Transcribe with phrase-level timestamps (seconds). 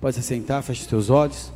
[0.00, 1.52] Pode se sentar, feche os teus olhos.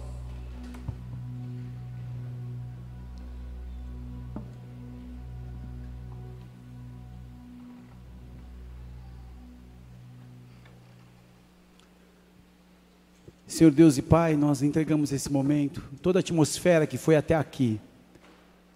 [13.47, 17.81] Senhor Deus e Pai, nós entregamos esse momento, toda a atmosfera que foi até aqui.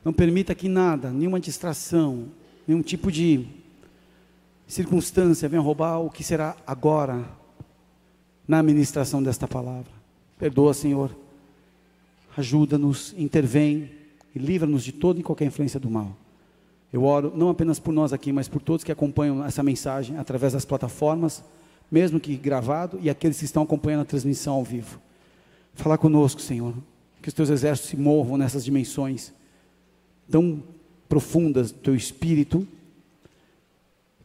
[0.03, 2.29] Não permita que nada, nenhuma distração,
[2.67, 3.45] nenhum tipo de
[4.67, 7.23] circunstância venha roubar o que será agora
[8.49, 9.93] na administração desta palavra.
[10.39, 11.15] Perdoa, Senhor.
[12.37, 13.91] Ajuda-nos, intervém
[14.35, 16.17] e livra-nos de toda e qualquer influência do mal.
[16.93, 20.55] Eu oro não apenas por nós aqui, mas por todos que acompanham essa mensagem através
[20.55, 21.45] das plataformas
[21.91, 25.01] mesmo que gravado, e aqueles que estão acompanhando a transmissão ao vivo.
[25.75, 26.75] Fala conosco, Senhor,
[27.23, 29.33] que os teus exércitos se movam nessas dimensões
[30.31, 30.63] tão
[31.09, 32.67] profundas do teu espírito,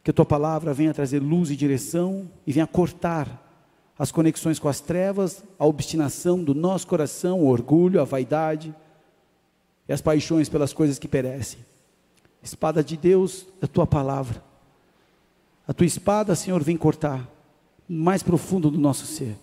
[0.02, 3.43] que a tua palavra venha trazer luz e direção e venha cortar
[3.98, 8.74] as conexões com as trevas, a obstinação do nosso coração, o orgulho, a vaidade
[9.88, 11.60] e as paixões pelas coisas que perecem.
[12.42, 14.42] Espada de Deus, a tua palavra.
[15.66, 17.28] A tua espada, Senhor, vem cortar
[17.88, 19.36] mais profundo do nosso ser.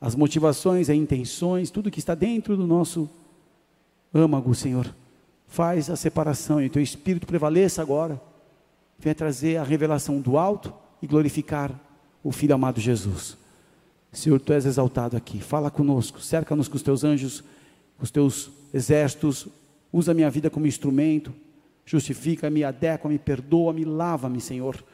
[0.00, 3.08] As motivações, as intenções, tudo que está dentro do nosso
[4.12, 4.92] âmago, Senhor.
[5.46, 8.20] Faz a separação e o teu espírito prevaleça agora.
[8.98, 11.78] Venha trazer a revelação do alto e glorificar
[12.24, 13.36] o Filho amado Jesus.
[14.12, 15.40] Senhor, tu és exaltado aqui.
[15.40, 17.42] Fala conosco, cerca-nos com os teus anjos,
[17.96, 19.48] com os teus exércitos.
[19.92, 21.32] Usa a minha vida como instrumento.
[21.84, 24.84] Justifica-me, adequa-me, perdoa-me, lava-me, Senhor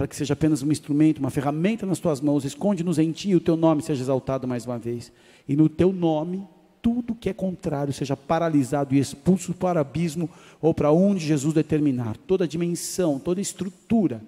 [0.00, 2.46] para que seja apenas um instrumento, uma ferramenta nas tuas mãos.
[2.46, 5.12] Esconde-nos em ti e o teu nome seja exaltado mais uma vez.
[5.46, 6.48] E no teu nome,
[6.80, 11.52] tudo que é contrário seja paralisado e expulso para o abismo ou para onde Jesus
[11.52, 12.16] determinar.
[12.16, 14.22] Toda dimensão, toda estrutura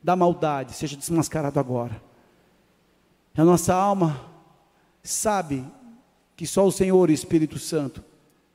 [0.00, 2.00] da maldade seja desmascarado agora.
[3.38, 4.20] A nossa alma
[5.02, 5.64] sabe
[6.36, 8.04] que só o Senhor, Espírito Santo,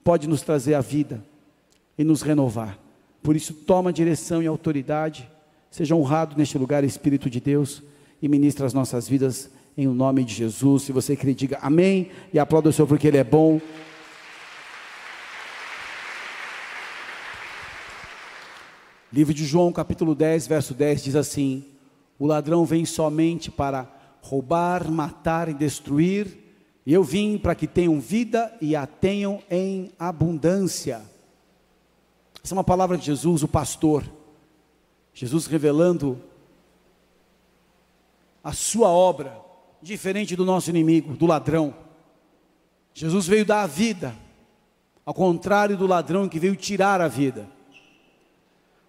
[0.03, 1.25] pode nos trazer a vida
[1.97, 2.77] e nos renovar.
[3.23, 5.27] Por isso, toma direção e autoridade
[5.73, 7.81] Seja honrado neste lugar, Espírito de Deus,
[8.21, 10.83] e ministra as nossas vidas em o nome de Jesus.
[10.83, 13.59] Se você quer, diga amém e aplauda o Senhor porque Ele é bom.
[19.11, 21.65] Livro de João, capítulo 10, verso 10 diz assim:
[22.19, 23.91] O ladrão vem somente para
[24.23, 26.37] roubar, matar e destruir,
[26.85, 31.01] e eu vim para que tenham vida e a tenham em abundância.
[32.43, 34.03] Essa é uma palavra de Jesus, o pastor.
[35.13, 36.21] Jesus revelando
[38.43, 39.37] a sua obra,
[39.81, 41.73] diferente do nosso inimigo, do ladrão.
[42.93, 44.15] Jesus veio dar a vida,
[45.05, 47.47] ao contrário do ladrão que veio tirar a vida.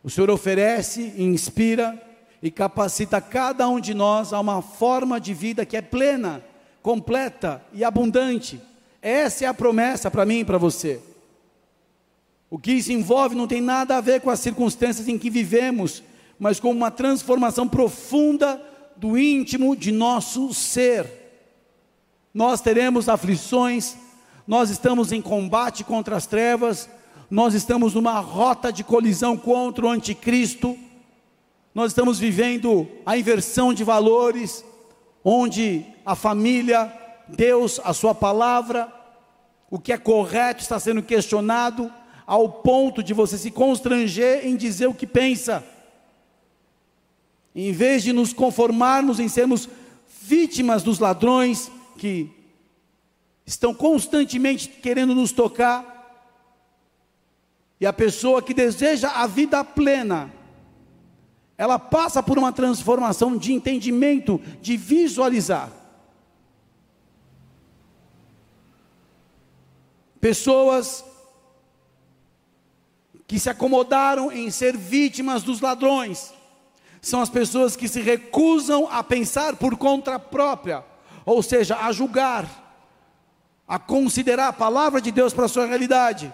[0.02, 2.00] O Senhor oferece, inspira
[2.44, 6.44] e capacita cada um de nós a uma forma de vida que é plena,
[6.82, 8.60] completa e abundante.
[9.00, 11.00] Essa é a promessa para mim e para você.
[12.50, 16.02] O que isso envolve não tem nada a ver com as circunstâncias em que vivemos,
[16.38, 18.60] mas com uma transformação profunda
[18.94, 21.10] do íntimo de nosso ser.
[22.34, 23.96] Nós teremos aflições,
[24.46, 26.90] nós estamos em combate contra as trevas,
[27.30, 30.78] nós estamos numa rota de colisão contra o anticristo,
[31.74, 34.64] nós estamos vivendo a inversão de valores,
[35.24, 36.92] onde a família,
[37.26, 38.92] Deus, a sua palavra,
[39.68, 41.92] o que é correto está sendo questionado,
[42.24, 45.64] ao ponto de você se constranger em dizer o que pensa.
[47.52, 49.68] Em vez de nos conformarmos em sermos
[50.22, 52.30] vítimas dos ladrões que
[53.44, 55.92] estão constantemente querendo nos tocar,
[57.80, 60.32] e a pessoa que deseja a vida plena,
[61.56, 65.70] ela passa por uma transformação de entendimento, de visualizar.
[70.20, 71.04] Pessoas
[73.26, 76.32] que se acomodaram em ser vítimas dos ladrões,
[77.00, 80.84] são as pessoas que se recusam a pensar por conta própria,
[81.26, 82.48] ou seja, a julgar,
[83.68, 86.32] a considerar a palavra de Deus para a sua realidade.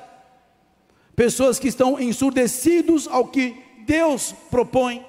[1.15, 5.05] Pessoas que estão ensurdecidos ao que Deus propõe.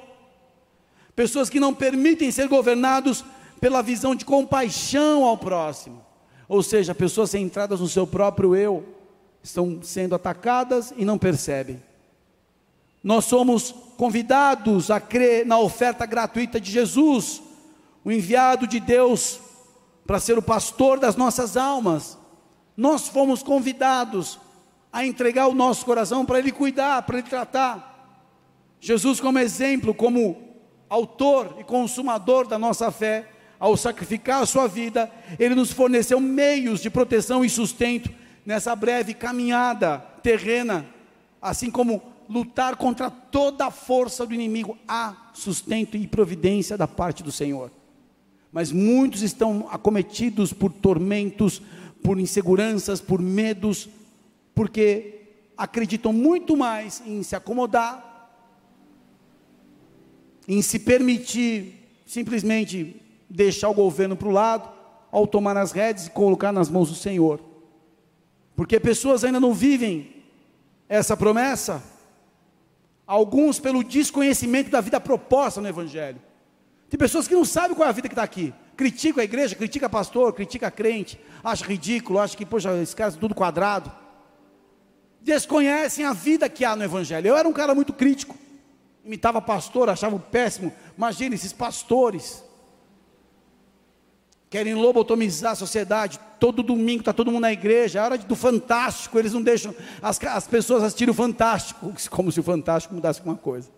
[1.21, 3.23] Pessoas que não permitem ser governados
[3.59, 6.03] pela visão de compaixão ao próximo.
[6.49, 8.83] Ou seja, pessoas centradas no seu próprio eu,
[9.43, 11.79] estão sendo atacadas e não percebem.
[13.03, 17.39] Nós somos convidados a crer na oferta gratuita de Jesus,
[18.03, 19.39] o enviado de Deus
[20.07, 22.17] para ser o pastor das nossas almas.
[22.75, 24.39] Nós fomos convidados
[24.91, 28.17] a entregar o nosso coração para Ele cuidar, para Ele tratar.
[28.79, 30.49] Jesus, como exemplo, como
[30.91, 33.25] autor e consumador da nossa fé,
[33.57, 35.09] ao sacrificar a sua vida,
[35.39, 38.09] ele nos forneceu meios de proteção e sustento
[38.45, 40.85] nessa breve caminhada terrena,
[41.41, 47.23] assim como lutar contra toda a força do inimigo, há sustento e providência da parte
[47.23, 47.71] do Senhor.
[48.51, 51.61] Mas muitos estão acometidos por tormentos,
[52.03, 53.87] por inseguranças, por medos,
[54.53, 55.21] porque
[55.55, 58.10] acreditam muito mais em se acomodar,
[60.53, 64.69] em se permitir simplesmente deixar o governo para o lado,
[65.09, 67.39] ao tomar as redes e colocar nas mãos do Senhor.
[68.53, 70.13] Porque pessoas ainda não vivem
[70.89, 71.81] essa promessa,
[73.07, 76.21] alguns pelo desconhecimento da vida proposta no Evangelho.
[76.89, 78.53] Tem pessoas que não sabem qual é a vida que está aqui.
[78.75, 83.33] Critica a igreja, critica pastor, critica crente, acha ridículo, acha que, poxa, esses caras tudo
[83.33, 83.89] quadrado.
[85.21, 87.27] Desconhecem a vida que há no Evangelho.
[87.29, 88.35] Eu era um cara muito crítico,
[89.03, 90.73] imitava pastor, achava péssimo.
[90.97, 92.43] Imagina esses pastores
[94.49, 96.19] querem lobotomizar a sociedade.
[96.39, 100.21] Todo domingo está todo mundo na igreja, é hora do fantástico, eles não deixam as,
[100.23, 103.69] as pessoas assistirem o fantástico, como se o fantástico mudasse alguma coisa.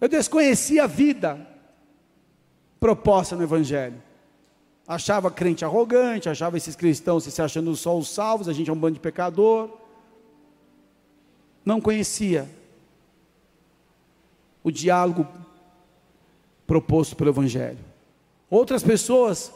[0.00, 1.46] Eu desconhecia a vida
[2.80, 4.02] proposta no Evangelho.
[4.86, 8.76] Achava crente arrogante, achava esses cristãos se achando só os salvos, a gente é um
[8.76, 9.70] bando de pecador.
[11.64, 12.46] Não conhecia
[14.64, 15.28] o diálogo
[16.66, 17.78] proposto pelo Evangelho.
[18.48, 19.52] Outras pessoas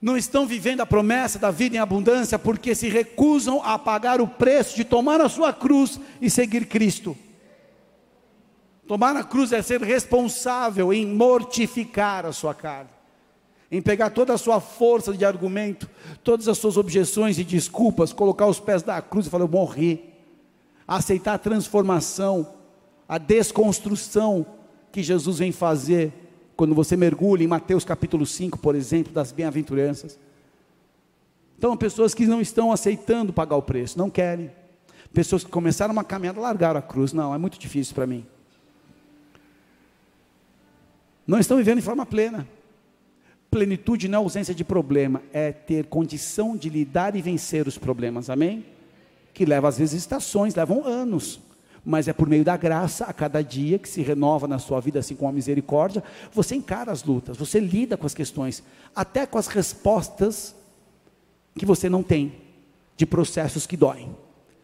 [0.00, 4.26] não estão vivendo a promessa da vida em abundância porque se recusam a pagar o
[4.26, 7.16] preço de tomar a sua cruz e seguir Cristo.
[8.86, 12.90] Tomar a cruz é ser responsável em mortificar a sua carne,
[13.70, 15.88] em pegar toda a sua força de argumento,
[16.22, 20.12] todas as suas objeções e desculpas, colocar os pés da cruz e falar: Eu morri.
[20.86, 22.46] Aceitar a transformação,
[23.08, 24.46] a desconstrução
[24.90, 26.12] que Jesus vem fazer
[26.56, 30.18] quando você mergulha em Mateus capítulo 5, por exemplo, das bem-aventuranças.
[31.58, 34.50] Então, pessoas que não estão aceitando pagar o preço, não querem.
[35.12, 37.12] Pessoas que começaram uma caminhada, largaram a cruz.
[37.12, 38.26] Não, é muito difícil para mim.
[41.26, 42.46] Não estão vivendo em forma plena.
[43.50, 48.28] Plenitude não é ausência de problema, é ter condição de lidar e vencer os problemas,
[48.28, 48.66] amém?
[49.32, 51.40] Que leva às vezes estações, levam anos
[51.84, 54.98] mas é por meio da graça, a cada dia que se renova na sua vida,
[54.98, 56.02] assim como a misericórdia,
[56.32, 58.62] você encara as lutas, você lida com as questões,
[58.94, 60.54] até com as respostas
[61.56, 62.32] que você não tem,
[62.96, 64.16] de processos que doem,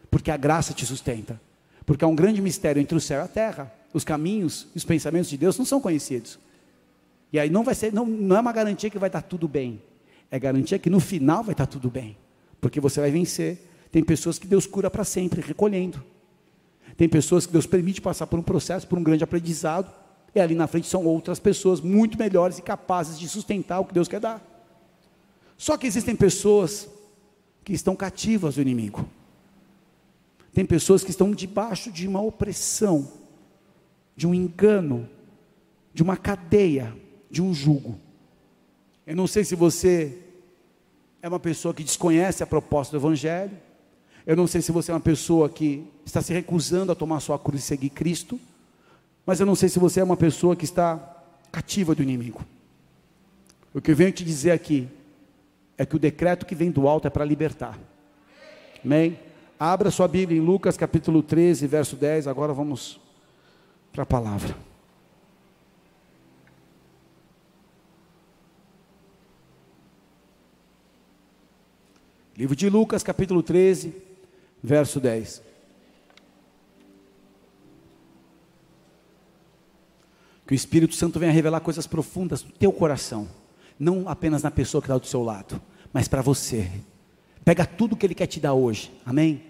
[0.09, 1.39] porque a graça te sustenta,
[1.85, 5.29] porque há um grande mistério entre o céu e a terra, os caminhos, os pensamentos
[5.29, 6.39] de Deus não são conhecidos,
[7.31, 9.81] e aí não vai ser, não, não é uma garantia que vai estar tudo bem,
[10.31, 12.17] é garantia que no final vai estar tudo bem,
[12.59, 13.67] porque você vai vencer.
[13.91, 16.01] Tem pessoas que Deus cura para sempre, recolhendo.
[16.97, 19.91] Tem pessoas que Deus permite passar por um processo, por um grande aprendizado,
[20.33, 23.93] e ali na frente são outras pessoas muito melhores e capazes de sustentar o que
[23.93, 24.41] Deus quer dar.
[25.57, 26.89] Só que existem pessoas
[27.63, 29.07] que estão cativas do inimigo.
[30.53, 33.07] Tem pessoas que estão debaixo de uma opressão,
[34.15, 35.07] de um engano,
[35.93, 36.95] de uma cadeia,
[37.29, 37.97] de um jugo.
[39.05, 40.17] Eu não sei se você
[41.21, 43.57] é uma pessoa que desconhece a proposta do Evangelho,
[44.25, 47.39] eu não sei se você é uma pessoa que está se recusando a tomar sua
[47.39, 48.39] cruz e seguir Cristo,
[49.25, 50.97] mas eu não sei se você é uma pessoa que está
[51.51, 52.43] cativa do inimigo.
[53.73, 54.87] O que eu venho te dizer aqui
[55.77, 57.77] é que o decreto que vem do alto é para libertar.
[58.83, 59.17] Amém?
[59.59, 62.27] Abra sua Bíblia em Lucas capítulo 13, verso 10.
[62.27, 62.99] Agora vamos
[63.91, 64.55] para a palavra.
[72.35, 73.93] Livro de Lucas, capítulo 13,
[74.61, 75.41] verso 10.
[80.45, 83.27] Que o Espírito Santo venha revelar coisas profundas no teu coração,
[83.79, 85.61] não apenas na pessoa que está do seu lado,
[85.93, 86.69] mas para você.
[87.43, 89.43] Pega tudo que Ele quer te dar hoje, amém?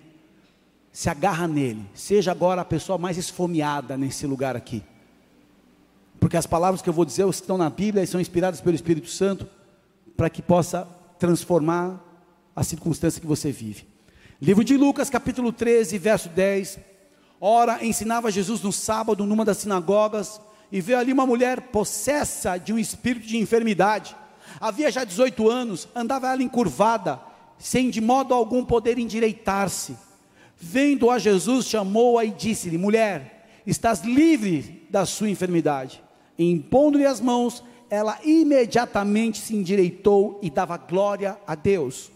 [0.91, 4.83] Se agarra nele, seja agora a pessoa mais esfomeada nesse lugar aqui,
[6.19, 9.09] porque as palavras que eu vou dizer estão na Bíblia e são inspiradas pelo Espírito
[9.09, 9.47] Santo,
[10.15, 10.87] para que possa
[11.17, 11.99] transformar
[12.55, 13.90] a circunstância que você vive.
[14.41, 16.79] Livro de Lucas, capítulo 13, verso 10.
[17.39, 22.73] Ora, ensinava Jesus no sábado numa das sinagogas, e veio ali uma mulher possessa de
[22.73, 24.15] um espírito de enfermidade.
[24.59, 27.21] Havia já 18 anos, andava ela encurvada,
[27.59, 29.95] sem de modo algum poder endireitar-se.
[30.57, 36.01] Vendo a Jesus, chamou-a e disse-lhe: Mulher, estás livre da sua enfermidade.
[36.39, 42.09] Impondo-lhe as mãos, ela imediatamente se endireitou e dava glória a Deus.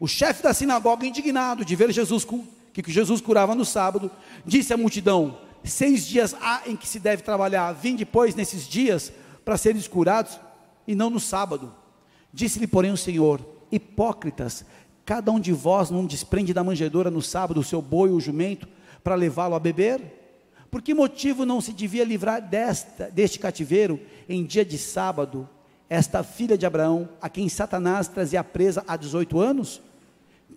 [0.00, 2.26] O chefe da sinagoga, indignado de ver Jesus,
[2.72, 4.10] que Jesus curava no sábado,
[4.46, 9.12] disse à multidão: seis dias há em que se deve trabalhar, vim depois nesses dias
[9.44, 10.38] para serem curados,
[10.86, 11.74] e não no sábado.
[12.32, 14.64] Disse-lhe, porém, o Senhor: Hipócritas,
[15.04, 18.68] cada um de vós não desprende da manjedoura no sábado o seu boi ou jumento
[19.02, 20.16] para levá-lo a beber?
[20.70, 25.48] Por que motivo não se devia livrar desta, deste cativeiro em dia de sábado,
[25.88, 29.80] esta filha de Abraão, a quem Satanás trazia presa há 18 anos?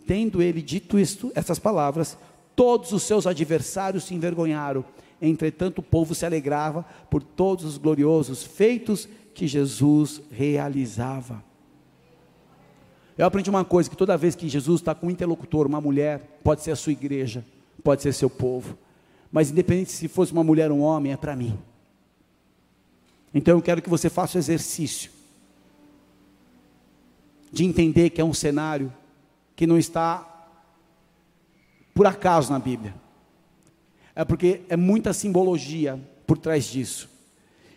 [0.05, 2.17] Tendo ele dito isto, essas palavras,
[2.55, 4.83] todos os seus adversários se envergonharam.
[5.21, 11.43] Entretanto, o povo se alegrava por todos os gloriosos feitos que Jesus realizava.
[13.17, 16.39] Eu aprendi uma coisa: que toda vez que Jesus está com um interlocutor, uma mulher,
[16.43, 17.45] pode ser a sua igreja,
[17.83, 18.77] pode ser seu povo,
[19.31, 21.57] mas independente se fosse uma mulher ou um homem, é para mim.
[23.33, 25.11] Então eu quero que você faça o exercício
[27.51, 28.91] de entender que é um cenário
[29.61, 30.27] que não está
[31.93, 32.95] por acaso na Bíblia.
[34.15, 37.07] É porque é muita simbologia por trás disso.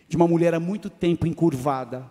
[0.09, 2.09] De uma mulher há muito tempo encurvada,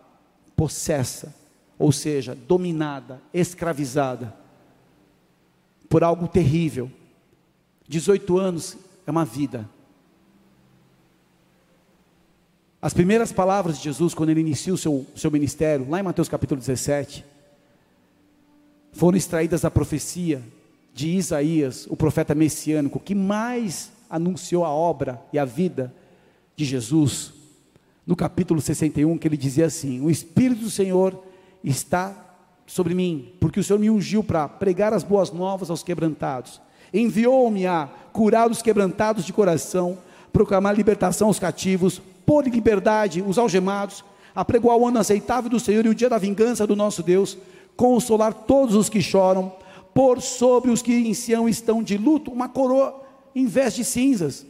[0.55, 1.35] possessa,
[1.77, 4.33] ou seja, dominada, escravizada
[5.89, 6.89] por algo terrível.
[7.89, 9.69] 18 anos é uma vida.
[12.81, 16.29] As primeiras palavras de Jesus, quando ele inicia o seu, seu ministério, lá em Mateus
[16.29, 17.34] capítulo 17,
[18.95, 20.41] foram extraídas da profecia
[20.95, 25.93] de Isaías, o profeta messiânico, que mais anunciou a obra e a vida
[26.57, 27.33] de Jesus,
[28.07, 31.21] no capítulo 61, que ele dizia assim: O Espírito do Senhor
[31.63, 32.15] está
[32.67, 36.61] sobre mim, porque o Senhor me ungiu para pregar as boas novas aos quebrantados,
[36.93, 39.99] enviou-me a curar os quebrantados de coração,
[40.33, 45.85] proclamar libertação aos cativos, pôr em liberdade os algemados, apregoar o ano aceitável do Senhor
[45.85, 47.37] e o dia da vingança do nosso Deus,
[47.77, 49.53] consolar todos os que choram,
[49.93, 53.03] pôr sobre os que em Sião estão de luto uma coroa
[53.35, 54.47] em vez de cinzas,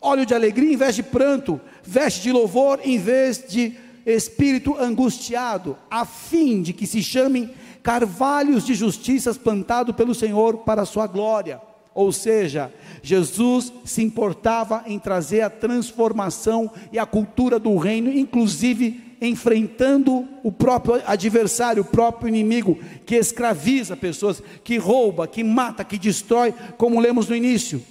[0.00, 3.74] óleo de alegria em vez de pranto, veste de louvor em vez de
[4.06, 7.50] espírito angustiado, a fim de que se chamem
[7.82, 11.60] carvalhos de justiças plantado pelo Senhor para a sua glória.
[11.94, 19.07] Ou seja, Jesus se importava em trazer a transformação e a cultura do reino, inclusive
[19.20, 25.98] enfrentando o próprio adversário, o próprio inimigo, que escraviza pessoas, que rouba, que mata, que
[25.98, 27.82] destrói, como lemos no início.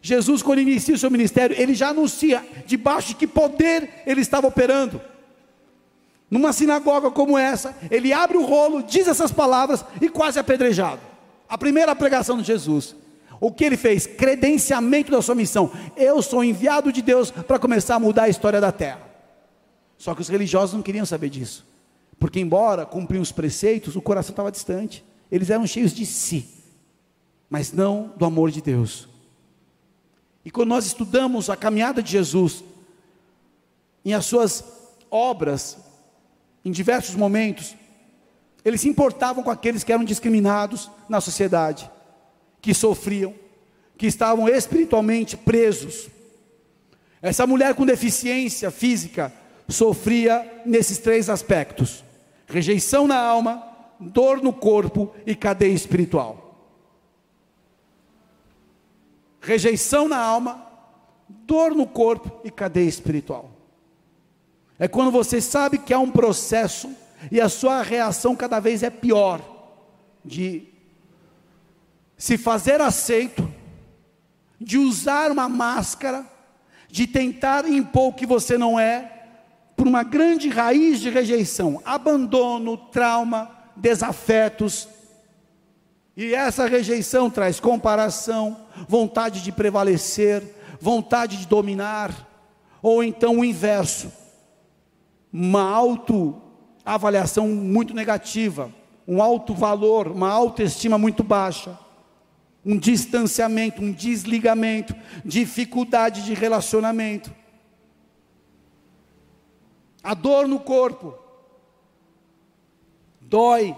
[0.00, 4.46] Jesus, quando inicia o seu ministério, ele já anuncia debaixo de que poder ele estava
[4.46, 5.00] operando.
[6.30, 11.00] Numa sinagoga como essa, ele abre o rolo, diz essas palavras e quase apedrejado.
[11.48, 12.94] A primeira pregação de Jesus.
[13.40, 14.06] O que ele fez?
[14.06, 15.70] Credenciamento da sua missão.
[15.96, 19.07] Eu sou enviado de Deus para começar a mudar a história da terra.
[19.98, 21.66] Só que os religiosos não queriam saber disso.
[22.18, 25.04] Porque, embora cumpriam os preceitos, o coração estava distante.
[25.30, 26.48] Eles eram cheios de si,
[27.50, 29.08] mas não do amor de Deus.
[30.44, 32.64] E quando nós estudamos a caminhada de Jesus,
[34.04, 34.64] em as suas
[35.10, 35.76] obras,
[36.64, 37.74] em diversos momentos,
[38.64, 41.90] eles se importavam com aqueles que eram discriminados na sociedade,
[42.60, 43.34] que sofriam,
[43.96, 46.08] que estavam espiritualmente presos.
[47.20, 49.32] Essa mulher com deficiência física
[49.68, 52.02] sofria nesses três aspectos:
[52.46, 53.66] rejeição na alma,
[54.00, 56.48] dor no corpo e cadeia espiritual.
[59.48, 60.62] rejeição na alma,
[61.26, 63.50] dor no corpo e cadeia espiritual.
[64.78, 66.94] É quando você sabe que há um processo
[67.32, 69.40] e a sua reação cada vez é pior
[70.22, 70.68] de
[72.16, 73.50] se fazer aceito,
[74.60, 76.26] de usar uma máscara,
[76.88, 79.17] de tentar impor o que você não é,
[79.78, 84.88] por uma grande raiz de rejeição, abandono, trauma, desafetos,
[86.16, 88.56] e essa rejeição traz comparação,
[88.88, 90.42] vontade de prevalecer,
[90.80, 92.26] vontade de dominar,
[92.82, 94.10] ou então o inverso,
[95.32, 98.74] uma autoavaliação muito negativa,
[99.06, 101.78] um alto valor, uma autoestima muito baixa,
[102.66, 104.92] um distanciamento, um desligamento,
[105.24, 107.32] dificuldade de relacionamento,
[110.02, 111.14] a dor no corpo,
[113.20, 113.76] dói,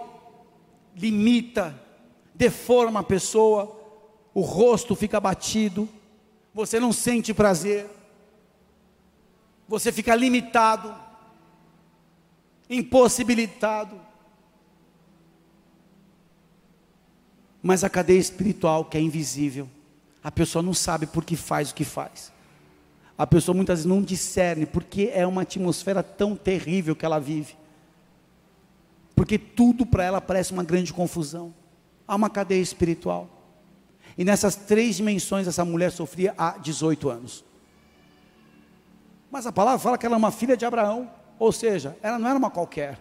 [0.94, 1.78] limita,
[2.34, 3.76] deforma a pessoa,
[4.32, 5.88] o rosto fica batido,
[6.54, 7.88] você não sente prazer,
[9.68, 10.94] você fica limitado,
[12.68, 14.00] impossibilitado.
[17.62, 19.68] Mas a cadeia espiritual, que é invisível,
[20.24, 22.32] a pessoa não sabe por que faz o que faz.
[23.20, 27.54] A pessoa muitas vezes não discerne porque é uma atmosfera tão terrível que ela vive.
[29.14, 31.52] Porque tudo para ela parece uma grande confusão
[32.08, 33.28] há uma cadeia espiritual.
[34.16, 37.44] E nessas três dimensões essa mulher sofria há 18 anos.
[39.30, 42.26] Mas a palavra fala que ela é uma filha de Abraão, ou seja, ela não
[42.26, 42.98] era uma qualquer.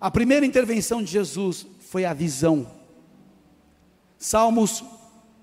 [0.00, 2.68] A primeira intervenção de Jesus foi a visão.
[4.18, 4.82] Salmos,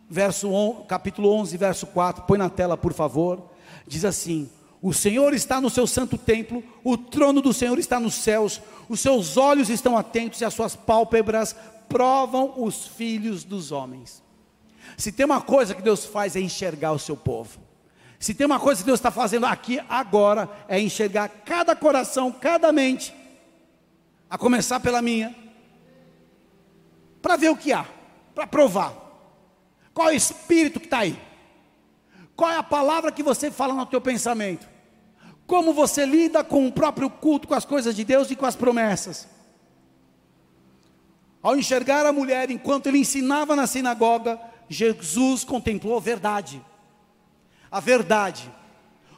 [0.09, 3.50] verso on, capítulo 11, verso 4, põe na tela, por favor.
[3.88, 4.50] Diz assim:
[4.81, 9.00] O Senhor está no seu santo templo, o trono do Senhor está nos céus, os
[9.00, 11.55] seus olhos estão atentos e as suas pálpebras
[11.89, 14.24] provam os filhos dos homens.
[14.97, 17.59] Se tem uma coisa que Deus faz é enxergar o seu povo.
[18.19, 22.71] Se tem uma coisa que Deus está fazendo aqui agora é enxergar cada coração, cada
[22.71, 23.13] mente,
[24.29, 25.35] a começar pela minha,
[27.21, 27.85] para ver o que há,
[28.33, 29.04] para provar.
[29.95, 31.17] Qual é o espírito que está aí?
[32.35, 34.67] Qual é a palavra que você fala no teu pensamento?
[35.47, 38.57] Como você lida com o próprio culto, com as coisas de Deus e com as
[38.57, 39.25] promessas?
[41.41, 44.37] Ao enxergar a mulher enquanto ele ensinava na sinagoga,
[44.67, 46.61] Jesus contemplou a verdade.
[47.71, 48.51] A verdade.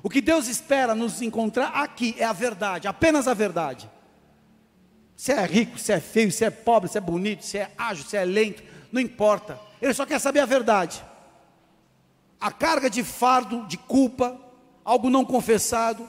[0.03, 3.89] O que Deus espera nos encontrar aqui é a verdade, apenas a verdade.
[5.15, 8.05] Se é rico, se é feio, se é pobre, se é bonito, se é ágil,
[8.05, 9.66] se é lento, não importa.
[9.81, 11.03] Ele só quer saber a verdade.
[12.39, 14.39] A carga de fardo, de culpa,
[14.83, 16.07] algo não confessado,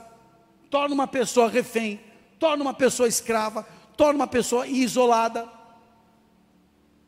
[0.70, 2.00] torna uma pessoa refém,
[2.38, 5.48] torna uma pessoa escrava, torna uma pessoa isolada.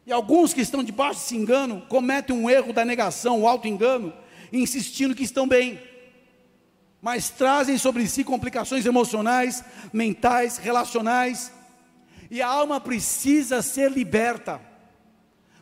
[0.07, 4.13] E alguns que estão debaixo desse engano cometem um erro da negação, o auto-engano,
[4.53, 5.81] insistindo que estão bem,
[7.01, 11.53] mas trazem sobre si complicações emocionais, mentais, relacionais,
[12.31, 14.61] e a alma precisa ser liberta.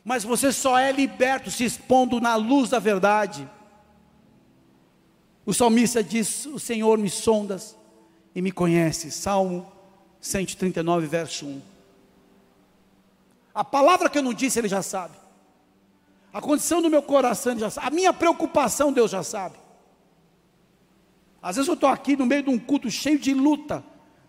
[0.09, 3.47] Mas você só é liberto se expondo na luz da verdade.
[5.45, 7.77] O salmista diz: O Senhor me sondas
[8.35, 9.11] e me conhece.
[9.11, 9.71] Salmo
[10.19, 11.61] 139, verso 1.
[13.55, 15.15] A palavra que eu não disse, ele já sabe.
[16.33, 17.89] A condição do meu coração, ele já sabe.
[17.89, 19.59] A minha preocupação, Deus já sabe.
[21.43, 23.85] Às vezes eu estou aqui no meio de um culto cheio de luta,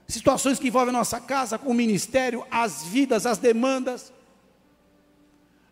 [0.10, 4.12] situações que envolvem a nossa casa, com o ministério, as vidas, as demandas.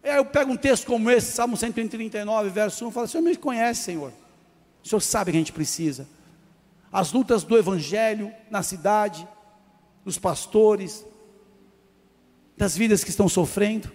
[0.10, 3.36] Aí eu pego um texto como esse, Salmo 139, verso 1, e falo: Senhor me
[3.36, 4.13] conhece, Senhor.
[4.84, 6.08] O Senhor sabe que a gente precisa.
[6.91, 9.28] As lutas do Evangelho na cidade,
[10.06, 11.06] dos pastores,
[12.56, 13.91] das vidas que estão sofrendo,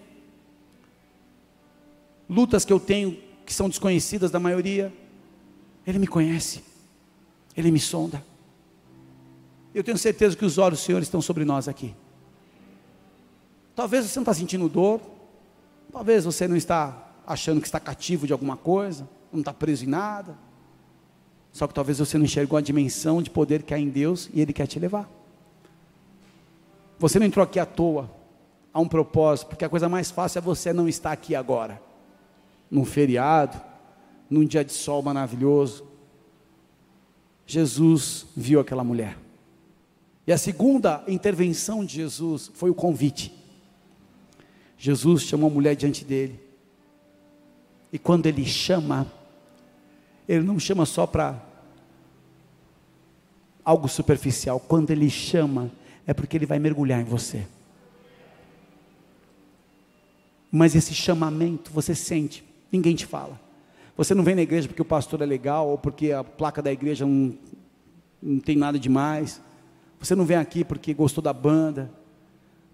[2.29, 4.93] lutas que eu tenho que são desconhecidas da maioria.
[5.85, 6.63] Ele me conhece,
[7.57, 8.23] Ele me sonda.
[9.73, 11.93] Eu tenho certeza que os olhos do Senhor estão sobre nós aqui.
[13.75, 15.01] Talvez você não está sentindo dor,
[15.93, 19.87] talvez você não está achando que está cativo de alguma coisa, não está preso em
[19.87, 20.35] nada.
[21.51, 24.41] Só que talvez você não enxergou a dimensão de poder que há em Deus e
[24.41, 25.07] Ele quer te levar.
[26.97, 28.09] Você não entrou aqui à toa,
[28.73, 31.79] há um propósito, porque a coisa mais fácil é você não estar aqui agora,
[32.71, 33.61] num feriado,
[34.27, 35.85] num dia de sol maravilhoso.
[37.45, 39.17] Jesus viu aquela mulher.
[40.25, 43.42] E a segunda intervenção de Jesus foi o convite.
[44.83, 46.37] Jesus chamou a mulher diante dele.
[47.89, 49.07] E quando ele chama,
[50.27, 51.41] ele não chama só para
[53.63, 54.59] algo superficial.
[54.59, 55.71] Quando ele chama,
[56.05, 57.47] é porque ele vai mergulhar em você.
[60.51, 63.39] Mas esse chamamento você sente, ninguém te fala.
[63.95, 66.73] Você não vem na igreja porque o pastor é legal ou porque a placa da
[66.73, 67.33] igreja não,
[68.21, 69.39] não tem nada demais.
[69.97, 71.89] Você não vem aqui porque gostou da banda.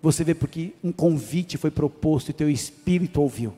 [0.02, 3.54] Você vê porque um convite foi proposto e teu espírito ouviu.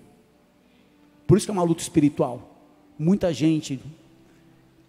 [1.28, 2.58] Por isso que é uma luta espiritual.
[2.98, 3.80] Muita gente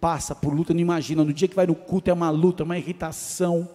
[0.01, 1.23] passa por luta, não imagina.
[1.23, 3.69] No dia que vai no culto é uma luta, uma irritação.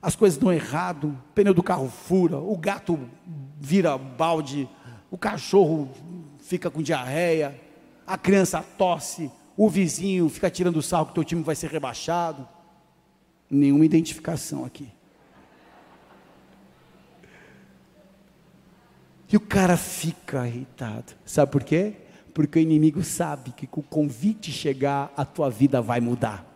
[0.00, 2.98] As coisas dão errado, o pneu do carro fura, o gato
[3.58, 4.68] vira balde,
[5.10, 5.88] o cachorro
[6.38, 7.58] fica com diarreia,
[8.06, 12.46] a criança tosse, o vizinho fica tirando sarro que teu time vai ser rebaixado
[13.50, 14.88] nenhuma identificação aqui.
[19.32, 21.14] E o cara fica irritado.
[21.24, 21.94] Sabe por quê?
[22.34, 26.46] Porque o inimigo sabe que com o convite chegar, a tua vida vai mudar.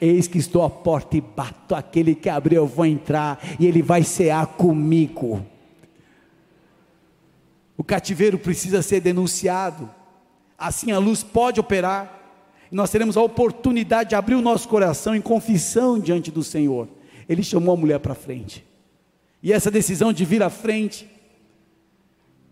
[0.00, 1.74] Eis que estou à porta e bato.
[1.76, 5.46] Aquele que abriu, eu vou entrar e ele vai cear comigo.
[7.76, 9.88] O cativeiro precisa ser denunciado.
[10.58, 12.16] Assim a luz pode operar
[12.70, 16.88] e nós teremos a oportunidade de abrir o nosso coração em confissão diante do Senhor.
[17.28, 18.64] Ele chamou a mulher para frente.
[19.42, 21.08] E essa decisão de vir à frente,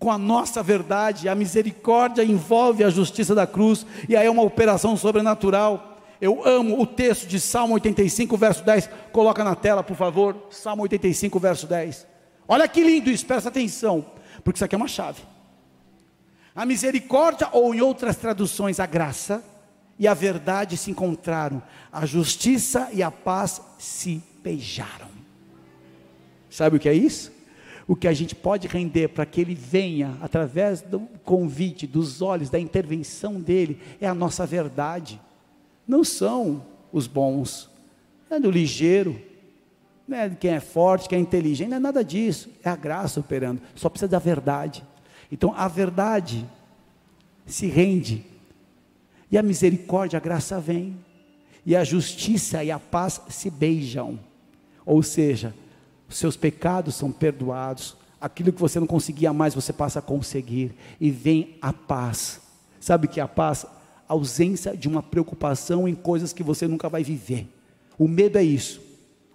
[0.05, 4.43] com a nossa verdade, a misericórdia envolve a justiça da cruz, e aí é uma
[4.43, 5.97] operação sobrenatural.
[6.21, 8.91] Eu amo o texto de Salmo 85, verso 10.
[9.11, 10.37] Coloca na tela, por favor.
[10.51, 12.07] Salmo 85, verso 10.
[12.47, 14.05] Olha que lindo isso, presta atenção.
[14.45, 15.23] porque isso aqui é uma chave.
[16.55, 19.43] A misericórdia, ou em outras traduções, a graça
[19.99, 25.09] e a verdade se encontraram, a justiça e a paz se beijaram.
[26.51, 27.33] Sabe o que é isso?
[27.87, 32.49] O que a gente pode render para que ele venha através do convite, dos olhos,
[32.49, 35.21] da intervenção dele, é a nossa verdade.
[35.87, 37.69] Não são os bons,
[38.31, 39.21] não é do ligeiro,
[40.09, 42.77] não é de quem é forte, quem é inteligente, não é nada disso, é a
[42.77, 44.83] graça operando, só precisa da verdade.
[45.31, 46.47] Então a verdade
[47.45, 48.25] se rende,
[49.31, 50.97] e a misericórdia, a graça vem,
[51.67, 54.19] e a justiça e a paz se beijam,
[54.87, 55.55] ou seja,
[56.09, 61.11] seus pecados são perdoados, aquilo que você não conseguia mais, você passa a conseguir, e
[61.11, 62.41] vem a paz.
[62.81, 63.67] Sabe que a paz?
[64.09, 67.49] ausência de uma preocupação em coisas que você nunca vai viver.
[67.99, 68.83] O medo é isso.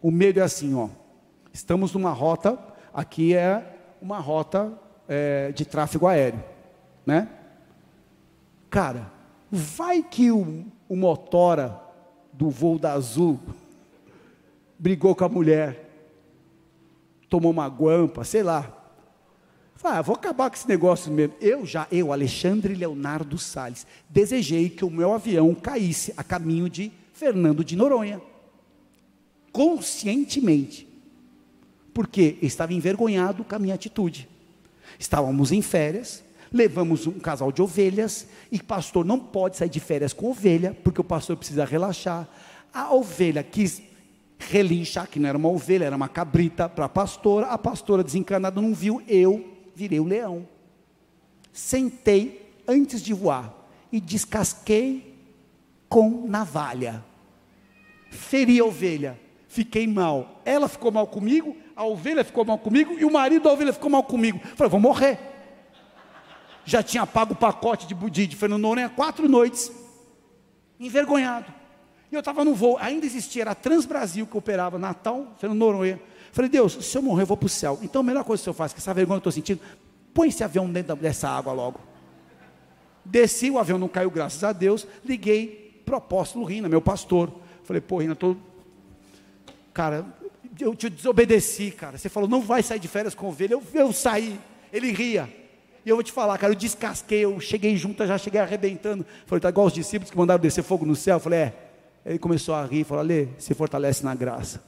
[0.02, 0.90] O medo é assim, ó.
[1.52, 2.58] Estamos numa rota,
[2.94, 4.72] aqui é uma rota
[5.08, 6.44] é, de tráfego aéreo,
[7.06, 7.28] né?
[8.70, 9.12] Cara,
[9.52, 11.80] vai que o, o motora
[12.32, 13.40] do voo da Azul
[14.78, 15.89] brigou com a mulher,
[17.30, 18.76] tomou uma guampa, sei lá.
[19.82, 21.36] Ah, vou acabar com esse negócio mesmo.
[21.40, 26.92] Eu já, eu, Alexandre Leonardo Salles, desejei que o meu avião caísse a caminho de
[27.14, 28.22] Fernando de Noronha.
[29.54, 30.88] Conscientemente.
[31.94, 34.28] Porque estava envergonhado com a minha atitude.
[34.98, 40.12] Estávamos em férias, levamos um casal de ovelhas, e pastor não pode sair de férias
[40.12, 42.28] com ovelha, porque o pastor precisa relaxar.
[42.74, 43.82] A ovelha quis
[44.50, 48.60] relinchar, que não era uma ovelha, era uma cabrita para a pastora, a pastora desencanada
[48.60, 50.48] não viu, eu virei o leão.
[51.54, 53.54] Sentei antes de voar
[53.92, 55.16] e descasquei
[55.88, 57.04] com navalha.
[58.10, 60.42] Feri a ovelha, fiquei mal.
[60.44, 63.90] Ela ficou mal comigo, a ovelha ficou mal comigo e o marido da ovelha ficou
[63.90, 64.40] mal comigo.
[64.56, 65.20] Falei, vou morrer.
[66.66, 69.72] Já tinha pago o pacote de, de, de Fernando Noronha quatro noites,
[70.80, 71.59] envergonhado.
[72.12, 76.00] E eu estava no voo, ainda existia, era a Transbrasil que operava Natal, Fernando Noronha.
[76.32, 77.80] Falei, Deus, se eu morrer, eu vou para o céu.
[77.82, 79.62] Então a melhor coisa que eu faço, que essa vergonha que eu estou sentindo,
[80.14, 81.80] põe esse avião dentro dessa água logo.
[83.06, 84.88] Desci, o avião não caiu, graças a Deus.
[85.04, 87.32] Liguei para o apóstolo Rina, meu pastor.
[87.64, 88.36] Falei, pô, Rina, tô...
[89.74, 90.06] cara,
[90.60, 91.98] eu te desobedeci, cara.
[91.98, 93.54] Você falou, não vai sair de férias com ovelha.
[93.54, 94.40] Eu, eu saí.
[94.72, 95.32] Ele ria.
[95.86, 99.06] E eu vou te falar, cara, eu descasquei, eu cheguei junto, já cheguei arrebentando.
[99.26, 101.20] Falei, tá igual os discípulos que mandaram descer fogo no céu.
[101.20, 101.69] Falei, é.
[102.06, 104.64] Ele começou a rir, falou, Lê, se fortalece na graça.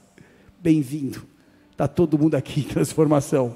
[0.60, 1.26] Bem-vindo.
[1.72, 3.56] Está todo mundo aqui em transformação.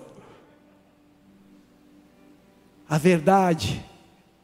[2.88, 3.84] A verdade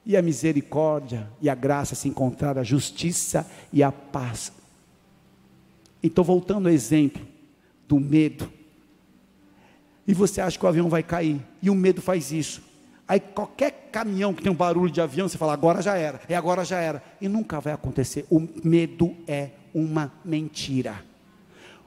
[0.05, 4.51] e a misericórdia e a graça se encontraram, a justiça e a paz.
[6.03, 7.25] Então, voltando ao exemplo
[7.87, 8.51] do medo.
[10.07, 12.70] E você acha que o avião vai cair, e o medo faz isso.
[13.11, 16.33] Aí qualquer caminhão que tem um barulho de avião, você fala, agora já era, é
[16.33, 17.03] agora já era.
[17.19, 18.25] E nunca vai acontecer.
[18.29, 21.03] O medo é uma mentira.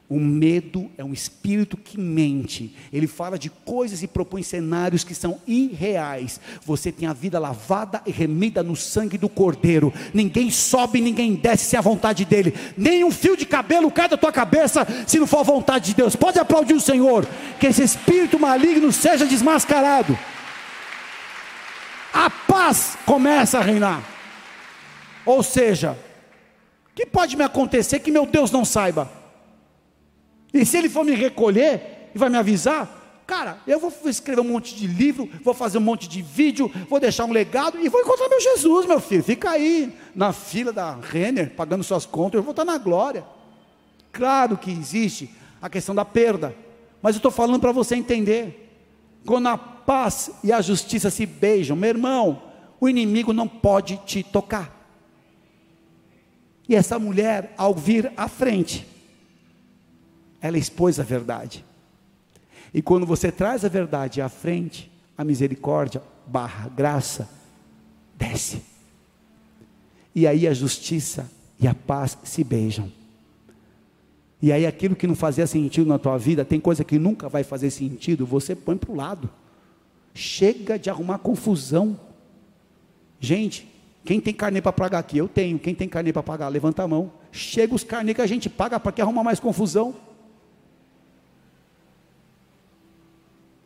[0.07, 2.77] O medo é um espírito que mente.
[2.93, 6.39] Ele fala de coisas e propõe cenários que são irreais.
[6.63, 9.95] Você tem a vida lavada e remida no sangue do Cordeiro.
[10.13, 12.53] Ninguém sobe, ninguém desce sem a vontade dele.
[12.77, 15.95] Nem um fio de cabelo cai da tua cabeça se não for a vontade de
[15.95, 16.15] Deus.
[16.15, 17.27] Pode aplaudir o Senhor.
[17.59, 20.19] Que esse espírito maligno seja desmascarado.
[22.15, 24.01] A paz começa a reinar.
[25.27, 25.99] Ou seja,
[26.89, 29.11] o que pode me acontecer que meu Deus não saiba?
[30.53, 34.45] E se ele for me recolher e vai me avisar, cara, eu vou escrever um
[34.45, 38.01] monte de livro, vou fazer um monte de vídeo, vou deixar um legado e vou
[38.01, 39.25] encontrar meu Jesus, meu filho.
[39.25, 43.25] Fica aí na fila da Renner, pagando suas contas, eu vou estar na glória.
[44.13, 45.29] Claro que existe
[45.61, 46.55] a questão da perda,
[47.03, 48.61] mas eu estou falando para você entender.
[49.27, 52.43] Quando a paz e a justiça se beijam, meu irmão,
[52.81, 54.73] o inimigo não pode te tocar.
[56.69, 58.87] E essa mulher, ao vir à frente,
[60.41, 61.65] ela expôs a verdade.
[62.73, 67.29] E quando você traz a verdade à frente, a misericórdia barra graça
[68.17, 68.63] desce.
[70.15, 72.91] E aí a justiça e a paz se beijam.
[74.41, 77.43] E aí aquilo que não fazia sentido na tua vida, tem coisa que nunca vai
[77.43, 79.31] fazer sentido, você põe para o lado.
[80.15, 81.99] Chega de arrumar confusão.
[83.19, 83.69] Gente,
[84.05, 85.19] quem tem carne para pagar aqui?
[85.19, 85.59] Eu tenho.
[85.59, 86.49] Quem tem carne para pagar?
[86.49, 87.13] Levanta a mão.
[87.33, 89.97] Chega os carnê que a gente paga para que arrumar mais confusão.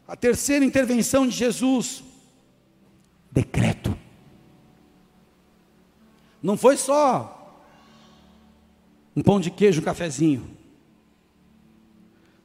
[0.06, 2.02] A terceira intervenção de Jesus,
[3.30, 3.94] decreto.
[6.42, 7.34] Não foi só
[9.14, 10.48] um pão de queijo, um cafezinho.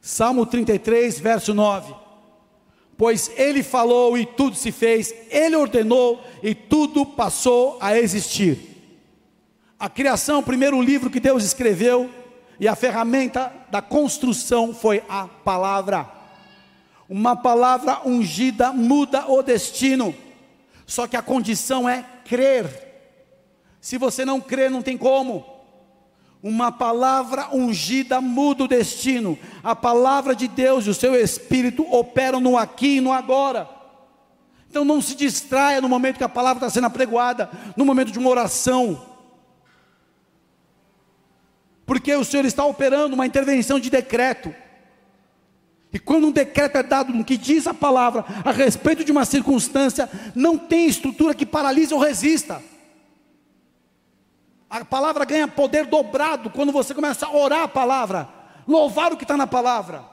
[0.00, 2.03] Salmo 33, verso 9.
[2.96, 8.74] Pois ele falou e tudo se fez, ele ordenou e tudo passou a existir.
[9.78, 12.08] A criação, o primeiro livro que Deus escreveu,
[12.58, 16.08] e a ferramenta da construção foi a palavra.
[17.08, 20.14] Uma palavra ungida muda o destino.
[20.86, 22.84] Só que a condição é crer.
[23.80, 25.44] Se você não crer, não tem como.
[26.44, 29.38] Uma palavra ungida muda o destino.
[29.62, 33.66] A palavra de Deus e o seu espírito operam no aqui e no agora.
[34.68, 38.18] Então não se distraia no momento que a palavra está sendo apregoada, no momento de
[38.18, 39.06] uma oração.
[41.86, 44.54] Porque o Senhor está operando uma intervenção de decreto.
[45.94, 49.24] E quando um decreto é dado no que diz a palavra a respeito de uma
[49.24, 52.62] circunstância, não tem estrutura que paralise ou resista.
[54.74, 58.28] A palavra ganha poder dobrado quando você começa a orar a palavra,
[58.66, 60.04] louvar o que está na palavra.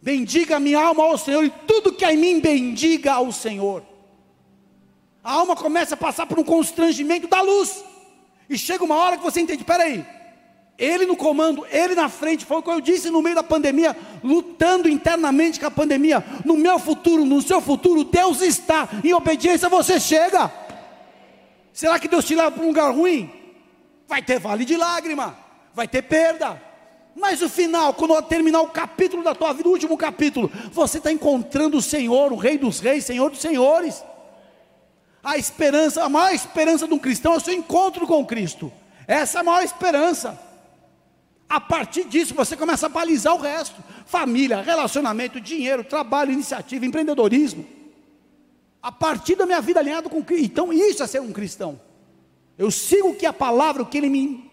[0.00, 3.82] Bendiga a minha alma ao Senhor e tudo que há em mim bendiga ao Senhor.
[5.22, 7.84] A alma começa a passar por um constrangimento da luz.
[8.48, 10.06] E chega uma hora que você entende, peraí,
[10.78, 13.94] ele no comando, ele na frente, foi o que eu disse no meio da pandemia,
[14.24, 16.24] lutando internamente com a pandemia.
[16.46, 20.66] No meu futuro, no seu futuro, Deus está, em obediência você chega.
[21.78, 23.30] Será que Deus te leva para um lugar ruim?
[24.08, 25.38] Vai ter vale de lágrima,
[25.72, 26.60] vai ter perda.
[27.14, 31.12] Mas o final, quando terminar o capítulo da tua vida, o último capítulo, você está
[31.12, 34.02] encontrando o Senhor, o Rei dos Reis, Senhor dos Senhores.
[35.22, 38.72] A esperança, a maior esperança de um cristão é o seu encontro com Cristo.
[39.06, 40.36] Essa é a maior esperança.
[41.48, 47.77] A partir disso, você começa a balizar o resto: família, relacionamento, dinheiro, trabalho, iniciativa, empreendedorismo
[48.82, 50.46] a partir da minha vida alinhado com Cristo.
[50.46, 51.80] Então, isso é ser um cristão.
[52.56, 54.50] Eu sigo que a palavra, o que ele me,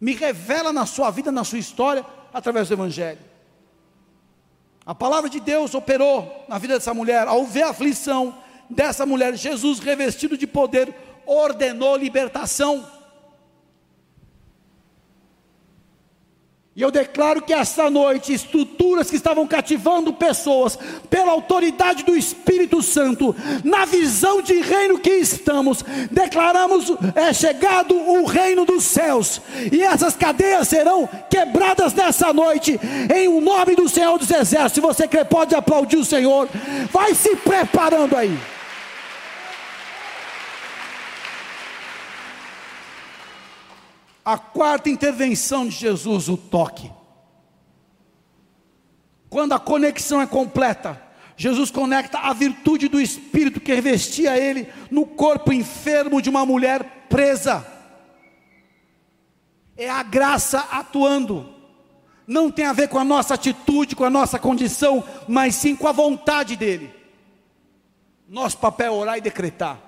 [0.00, 3.20] me revela na sua vida, na sua história, através do Evangelho.
[4.86, 8.36] A palavra de Deus operou na vida dessa mulher, ao ver a aflição
[8.68, 10.94] dessa mulher, Jesus, revestido de poder,
[11.26, 12.86] ordenou libertação.
[16.76, 20.76] E eu declaro que esta noite, estruturas que estavam cativando pessoas,
[21.08, 28.24] pela autoridade do Espírito Santo, na visão de reino que estamos, declaramos: é chegado o
[28.24, 32.80] reino dos céus, e essas cadeias serão quebradas nessa noite,
[33.14, 34.72] em o nome do Senhor dos Exércitos.
[34.72, 36.48] Se você quer, pode aplaudir o Senhor,
[36.90, 38.36] vai se preparando aí.
[44.24, 46.90] A quarta intervenção de Jesus, o toque.
[49.28, 51.02] Quando a conexão é completa,
[51.36, 57.06] Jesus conecta a virtude do Espírito que revestia ele no corpo enfermo de uma mulher
[57.08, 57.66] presa.
[59.76, 61.52] É a graça atuando.
[62.26, 65.88] Não tem a ver com a nossa atitude, com a nossa condição, mas sim com
[65.88, 66.94] a vontade dele.
[68.28, 69.78] Nosso papel é orar e decretar.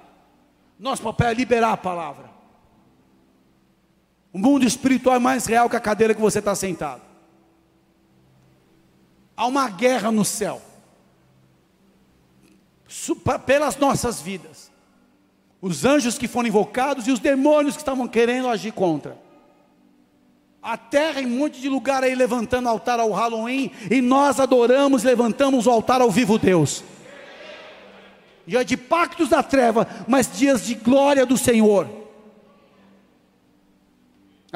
[0.79, 2.36] Nosso papel é liberar a palavra.
[4.37, 7.01] O mundo espiritual é mais real que a cadeira que você está sentado.
[9.35, 10.61] Há uma guerra no céu
[13.46, 14.70] pelas nossas vidas.
[15.59, 19.16] Os anjos que foram invocados e os demônios que estavam querendo agir contra.
[20.62, 25.03] A terra em um monte de lugar aí levantando altar ao Halloween e nós adoramos,
[25.03, 26.85] levantamos o altar ao vivo Deus.
[28.46, 32.05] Dia de pactos da treva, mas dias de glória do Senhor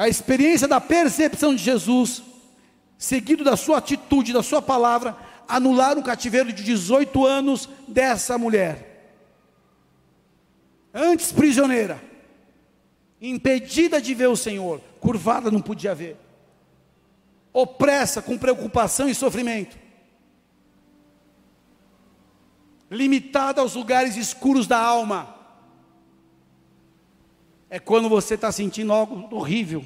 [0.01, 2.23] a experiência da percepção de Jesus,
[2.97, 5.15] seguido da sua atitude, da sua palavra,
[5.47, 9.13] anularam o cativeiro de 18 anos dessa mulher.
[10.91, 12.03] Antes prisioneira,
[13.21, 16.17] impedida de ver o Senhor, curvada não podia ver,
[17.53, 19.77] opressa com preocupação e sofrimento,
[22.89, 25.35] limitada aos lugares escuros da alma,
[27.71, 29.81] é quando você está sentindo algo horrível.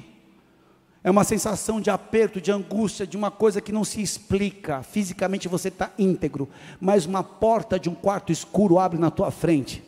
[1.04, 4.82] É uma sensação de aperto, de angústia, de uma coisa que não se explica.
[4.82, 6.48] Fisicamente você está íntegro,
[6.80, 9.84] mas uma porta de um quarto escuro abre na tua frente.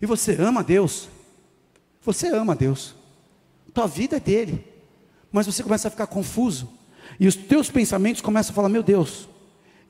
[0.00, 1.08] E você ama Deus.
[2.02, 2.94] Você ama Deus.
[3.74, 4.64] Tua vida é dele.
[5.32, 6.70] Mas você começa a ficar confuso.
[7.18, 9.28] E os teus pensamentos começam a falar: Meu Deus.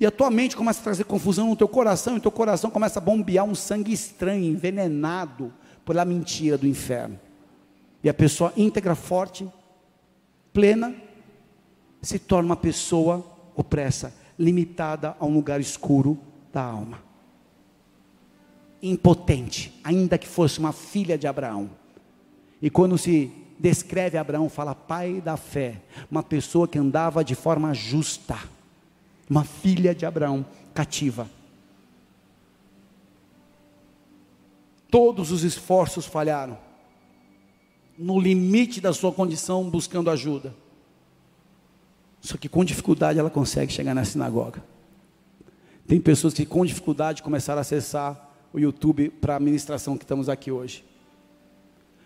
[0.00, 2.14] E a tua mente começa a trazer confusão no teu coração.
[2.14, 5.52] E o teu coração começa a bombear um sangue estranho, envenenado
[5.87, 7.18] pela mentira do inferno.
[8.03, 9.49] E a pessoa íntegra, forte,
[10.53, 10.94] plena,
[12.03, 16.18] se torna uma pessoa opressa, limitada a um lugar escuro
[16.53, 17.03] da alma.
[18.83, 21.70] Impotente, ainda que fosse uma filha de Abraão.
[22.61, 27.72] E quando se descreve Abraão, fala pai da fé, uma pessoa que andava de forma
[27.72, 28.38] justa,
[29.31, 30.44] uma filha de Abraão
[30.75, 31.29] cativa.
[34.90, 36.59] Todos os esforços falharam,
[37.99, 40.55] no limite da sua condição, buscando ajuda.
[42.20, 44.62] Só que com dificuldade ela consegue chegar na sinagoga.
[45.87, 50.29] Tem pessoas que com dificuldade começaram a acessar o YouTube para a ministração que estamos
[50.29, 50.85] aqui hoje.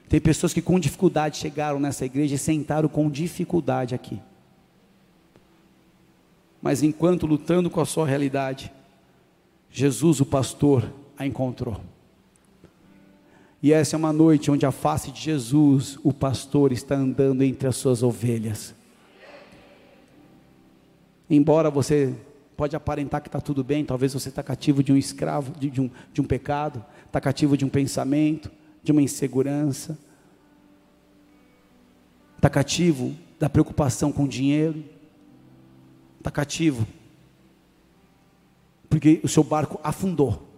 [0.09, 4.21] Tem pessoas que com dificuldade chegaram nessa igreja e sentaram com dificuldade aqui.
[6.61, 8.73] Mas enquanto lutando com a sua realidade,
[9.71, 11.81] Jesus, o pastor, a encontrou.
[13.62, 17.68] E essa é uma noite onde a face de Jesus, o pastor, está andando entre
[17.68, 18.75] as suas ovelhas.
[21.29, 22.14] Embora você
[22.57, 25.81] pode aparentar que está tudo bem, talvez você está cativo de um escravo, de, de,
[25.81, 28.51] um, de um pecado, está cativo de um pensamento,
[28.83, 29.99] de uma insegurança,
[32.37, 34.83] está cativo da preocupação com dinheiro,
[36.18, 36.87] está cativo
[38.90, 40.49] porque o seu barco afundou,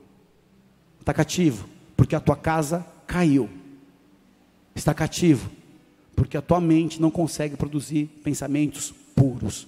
[0.98, 3.46] está cativo porque a tua casa caiu,
[4.74, 5.50] está cativo
[6.16, 9.66] porque a tua mente não consegue produzir pensamentos puros,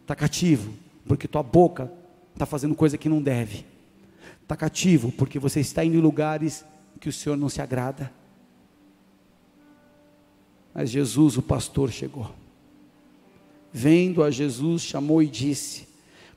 [0.00, 0.72] está cativo
[1.06, 1.92] porque tua boca
[2.32, 3.64] está fazendo coisa que não deve,
[4.42, 6.64] está cativo porque você está indo em lugares
[6.98, 8.12] que o Senhor não se agrada.
[10.74, 12.32] Mas Jesus, o pastor, chegou.
[13.72, 15.86] Vendo a Jesus, chamou e disse: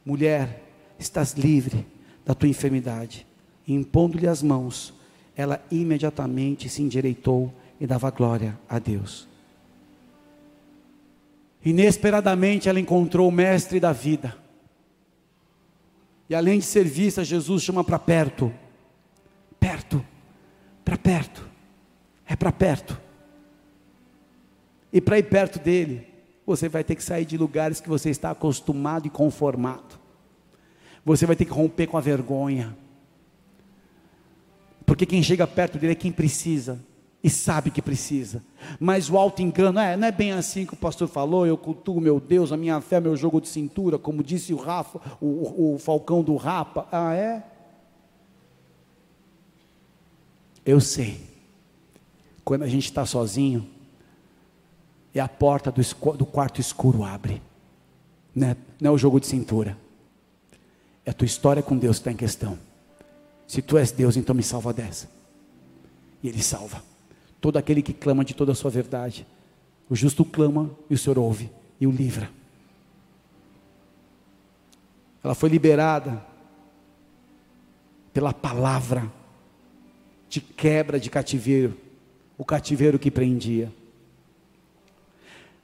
[0.05, 0.63] Mulher,
[0.99, 1.85] estás livre
[2.25, 3.25] da tua enfermidade.
[3.65, 4.94] E impondo-lhe as mãos,
[5.35, 9.27] ela imediatamente se endireitou e dava glória a Deus.
[11.63, 14.37] Inesperadamente ela encontrou o mestre da vida.
[16.29, 18.53] E além de ser vista, Jesus chama para perto.
[19.59, 20.05] Perto,
[20.83, 21.47] para perto,
[22.27, 22.99] é para perto.
[24.93, 26.07] E para ir perto dele,
[26.45, 29.99] você vai ter que sair de lugares que você está acostumado e conformado.
[31.03, 32.77] Você vai ter que romper com a vergonha.
[34.85, 36.79] Porque quem chega perto dele é quem precisa
[37.23, 38.43] e sabe que precisa.
[38.79, 41.99] Mas o alto engano é, não é bem assim que o pastor falou, eu cultuo
[41.99, 45.73] meu Deus, a minha fé é meu jogo de cintura, como disse o Rafa, o,
[45.73, 46.87] o Falcão do Rapa.
[46.91, 47.43] Ah, é?
[50.63, 51.19] Eu sei.
[52.43, 53.67] Quando a gente está sozinho,
[55.15, 55.81] e a porta do,
[56.17, 57.41] do quarto escuro abre.
[58.35, 59.77] Não é, não é o jogo de cintura.
[61.05, 62.59] É a tua história com Deus que está em questão.
[63.47, 65.09] Se tu és Deus, então me salva dessa.
[66.21, 66.83] E Ele salva.
[67.39, 69.25] Todo aquele que clama de toda a sua verdade.
[69.89, 72.29] O justo clama e o Senhor ouve e o livra.
[75.23, 76.25] Ela foi liberada
[78.13, 79.11] pela palavra
[80.29, 81.77] de quebra de cativeiro,
[82.37, 83.71] o cativeiro que prendia.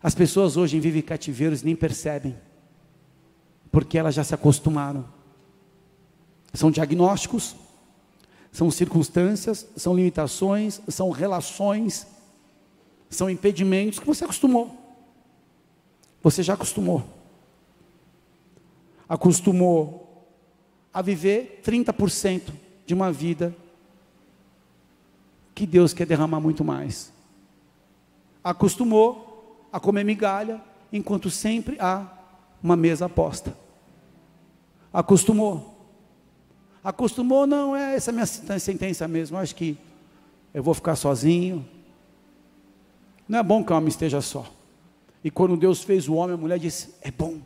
[0.02, 2.36] As pessoas hoje vivem cativeiros e nem percebem,
[3.72, 5.06] porque elas já se acostumaram.
[6.54, 7.56] São diagnósticos,
[8.52, 12.06] são circunstâncias, são limitações, são relações,
[13.10, 14.78] são impedimentos que você acostumou.
[16.22, 17.04] Você já acostumou.
[19.08, 20.28] Acostumou
[20.94, 22.52] a viver 30%
[22.86, 23.56] de uma vida
[25.56, 27.12] que Deus quer derramar muito mais.
[28.44, 30.62] Acostumou a comer migalha,
[30.92, 32.06] enquanto sempre há
[32.62, 33.56] uma mesa posta.
[34.92, 35.71] Acostumou.
[36.84, 39.38] Acostumou, não, é essa minha sentença mesmo.
[39.38, 39.78] Acho que
[40.54, 41.66] eu vou ficar sozinho.
[43.28, 44.46] Não é bom que o homem esteja só.
[45.24, 47.40] E quando Deus fez o homem, a mulher disse: É bom,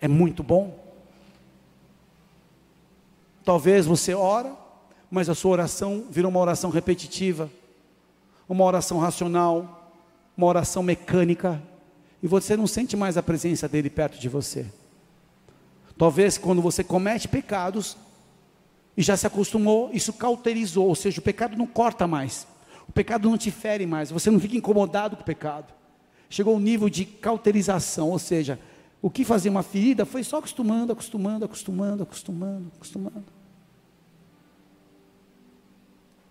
[0.00, 0.78] é muito bom.
[3.44, 4.54] Talvez você ora,
[5.10, 7.50] mas a sua oração virou uma oração repetitiva,
[8.48, 9.92] uma oração racional,
[10.36, 11.62] uma oração mecânica,
[12.22, 14.66] e você não sente mais a presença dele perto de você.
[15.98, 17.96] Talvez quando você comete pecados
[19.00, 22.46] e já se acostumou, isso cauterizou, ou seja, o pecado não corta mais,
[22.86, 25.72] o pecado não te fere mais, você não fica incomodado com o pecado.
[26.28, 28.60] Chegou ao nível de cauterização, ou seja,
[29.00, 33.24] o que fazia uma ferida foi só acostumando, acostumando, acostumando, acostumando, acostumando.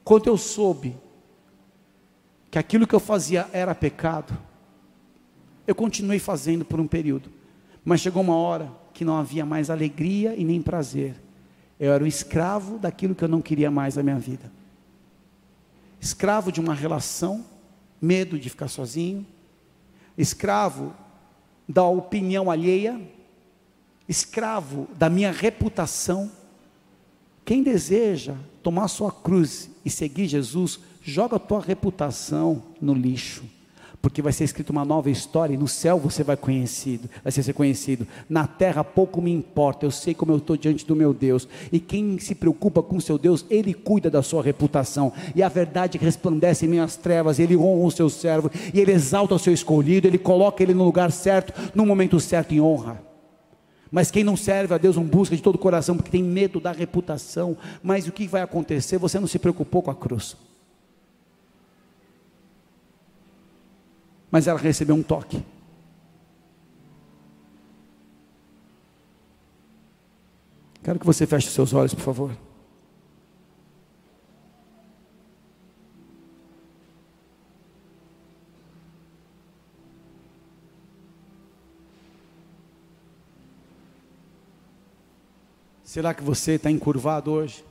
[0.03, 0.95] Quando eu soube
[2.51, 4.37] que aquilo que eu fazia era pecado,
[5.65, 7.31] eu continuei fazendo por um período,
[7.83, 11.15] mas chegou uma hora que não havia mais alegria e nem prazer.
[11.79, 14.51] Eu era o escravo daquilo que eu não queria mais na minha vida.
[15.99, 17.45] Escravo de uma relação,
[18.01, 19.25] medo de ficar sozinho,
[20.17, 20.93] escravo
[21.67, 22.99] da opinião alheia,
[24.07, 26.31] escravo da minha reputação.
[27.45, 33.43] Quem deseja tomar sua cruz e seguir Jesus, joga a tua reputação no lixo.
[34.01, 37.53] Porque vai ser escrita uma nova história e no céu você vai conhecido, vai ser
[37.53, 38.07] conhecido.
[38.29, 41.47] Na terra pouco me importa, eu sei como eu estou diante do meu Deus.
[41.71, 45.11] E quem se preocupa com seu Deus, ele cuida da sua reputação.
[45.35, 49.35] E a verdade resplandece em minhas trevas, ele honra o seu servo, e ele exalta
[49.35, 53.03] o seu escolhido, ele coloca ele no lugar certo, no momento certo em honra.
[53.91, 56.59] Mas quem não serve a Deus não busca de todo o coração, porque tem medo
[56.59, 57.57] da reputação.
[57.81, 58.97] Mas o que vai acontecer?
[58.97, 60.37] Você não se preocupou com a cruz.
[64.31, 65.43] Mas ela recebeu um toque.
[70.83, 72.31] Quero que você feche seus olhos, por favor.
[85.83, 87.65] Será que você está encurvado hoje?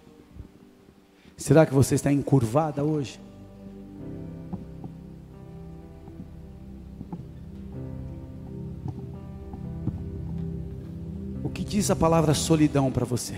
[1.36, 3.18] Será que você está encurvada hoje?
[11.68, 13.34] Diz a palavra solidão para você?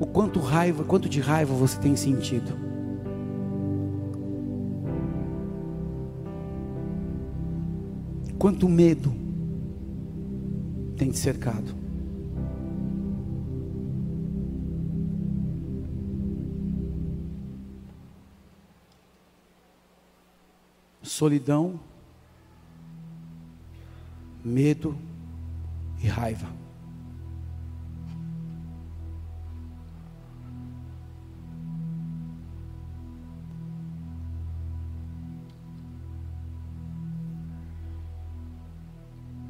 [0.00, 2.52] O quanto raiva, quanto de raiva você tem sentido?
[8.38, 9.29] Quanto medo
[11.00, 11.74] tem te cercado.
[21.02, 21.80] Solidão,
[24.44, 24.94] medo
[26.02, 26.50] e raiva.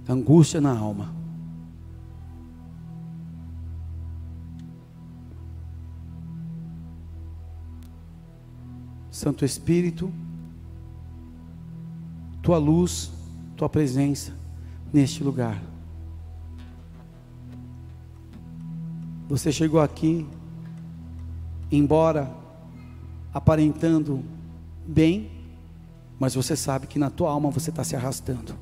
[0.09, 1.20] Angústia na alma.
[9.21, 10.11] Santo Espírito,
[12.41, 13.13] tua luz,
[13.55, 14.33] tua presença
[14.91, 15.63] neste lugar.
[19.29, 20.27] Você chegou aqui,
[21.71, 22.35] embora
[23.31, 24.25] aparentando
[24.87, 25.31] bem,
[26.19, 28.55] mas você sabe que na tua alma você está se arrastando.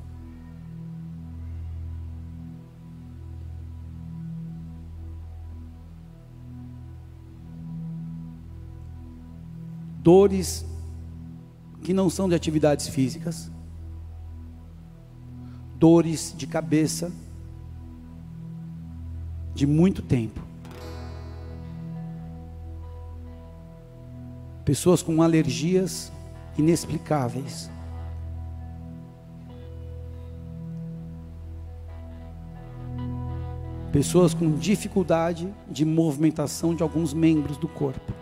[9.99, 10.65] Dores
[11.83, 13.51] que não são de atividades físicas,
[15.77, 17.11] dores de cabeça
[19.53, 20.41] de muito tempo.
[24.63, 26.11] Pessoas com alergias
[26.57, 27.69] inexplicáveis.
[33.91, 38.18] Pessoas com dificuldade de movimentação de alguns membros do corpo.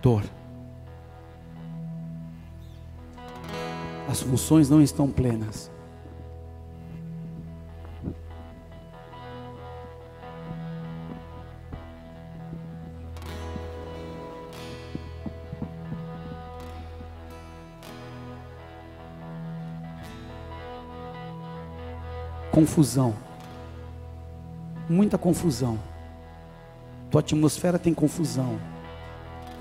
[0.00, 0.24] Dor.
[4.08, 5.70] As funções não estão plenas.
[22.50, 23.14] Confusão.
[24.88, 25.78] Muita confusão.
[27.10, 28.58] Tua atmosfera tem confusão.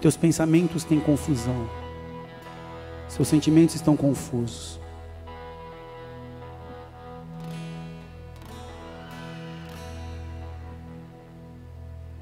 [0.02, 1.70] Teus pensamentos têm confusão.
[3.10, 4.80] Seus sentimentos estão confusos.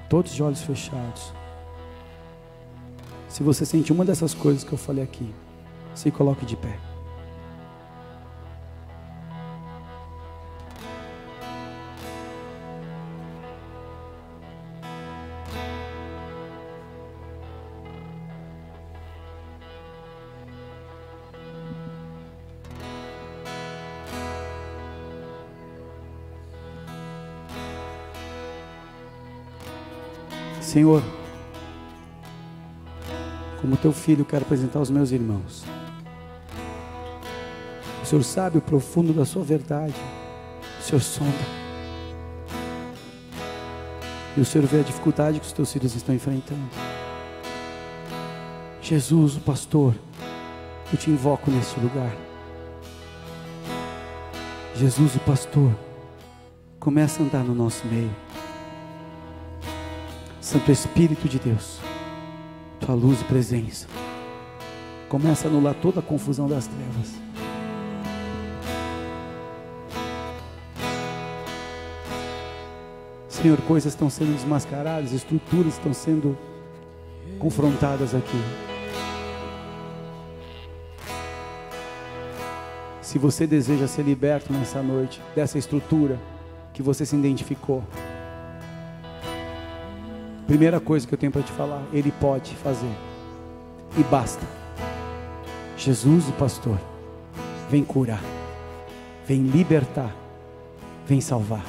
[0.10, 1.34] Todos de olhos fechados.
[3.28, 5.32] Se você sente uma dessas coisas que eu falei aqui,
[5.94, 6.87] se coloque de pé.
[30.78, 31.02] Senhor,
[33.60, 35.66] como teu filho, quero apresentar os meus irmãos.
[38.04, 39.96] O Senhor sabe o profundo da sua verdade.
[40.80, 41.32] O Senhor sonda.
[44.38, 46.70] E o Senhor vê a dificuldade que os teus filhos estão enfrentando.
[48.80, 49.96] Jesus, o pastor,
[50.94, 52.16] eu te invoco neste lugar.
[54.76, 55.72] Jesus, o pastor,
[56.80, 58.27] começa a andar no nosso meio.
[60.48, 61.78] Santo Espírito de Deus,
[62.80, 63.86] tua luz e presença.
[65.10, 67.16] Começa a anular toda a confusão das trevas.
[73.28, 76.38] Senhor, coisas estão sendo desmascaradas, estruturas estão sendo
[77.40, 78.42] confrontadas aqui.
[83.02, 86.18] Se você deseja ser liberto nessa noite dessa estrutura
[86.74, 87.84] que você se identificou,
[90.48, 92.92] primeira coisa que eu tenho para te falar, Ele pode fazer,
[93.98, 94.46] e basta.
[95.78, 96.80] Jesus, o pastor,
[97.70, 98.24] vem curar,
[99.26, 100.16] vem libertar,
[101.06, 101.64] vem salvar.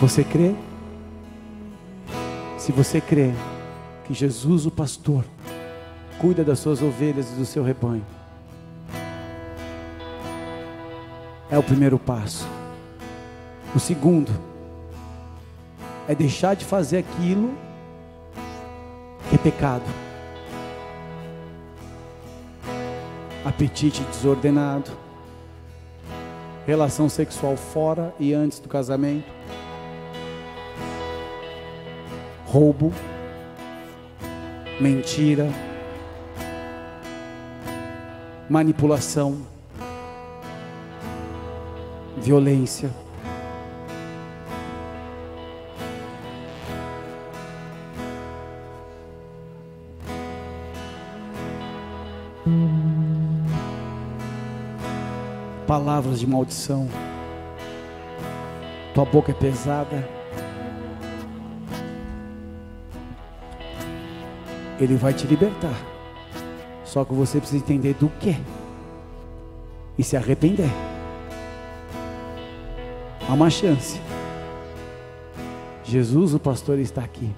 [0.00, 0.54] Você crê?
[2.58, 3.32] Se você crê
[4.04, 5.24] que Jesus, o pastor,
[6.18, 8.04] cuida das suas ovelhas e do seu rebanho,
[11.50, 12.46] é o primeiro passo.
[13.74, 14.30] O segundo
[16.06, 17.52] é deixar de fazer aquilo
[19.28, 19.82] que é pecado.
[23.44, 24.92] Apetite desordenado,
[26.64, 29.30] relação sexual fora e antes do casamento,
[32.46, 32.92] roubo,
[34.80, 35.50] mentira,
[38.48, 39.42] manipulação,
[42.16, 43.03] violência.
[55.84, 56.88] Palavras de maldição,
[58.94, 60.08] tua boca é pesada.
[64.80, 65.76] Ele vai te libertar.
[66.86, 68.34] Só que você precisa entender do que
[69.98, 70.70] e se arrepender.
[73.28, 74.00] Há uma chance.
[75.84, 77.30] Jesus, o pastor, está aqui.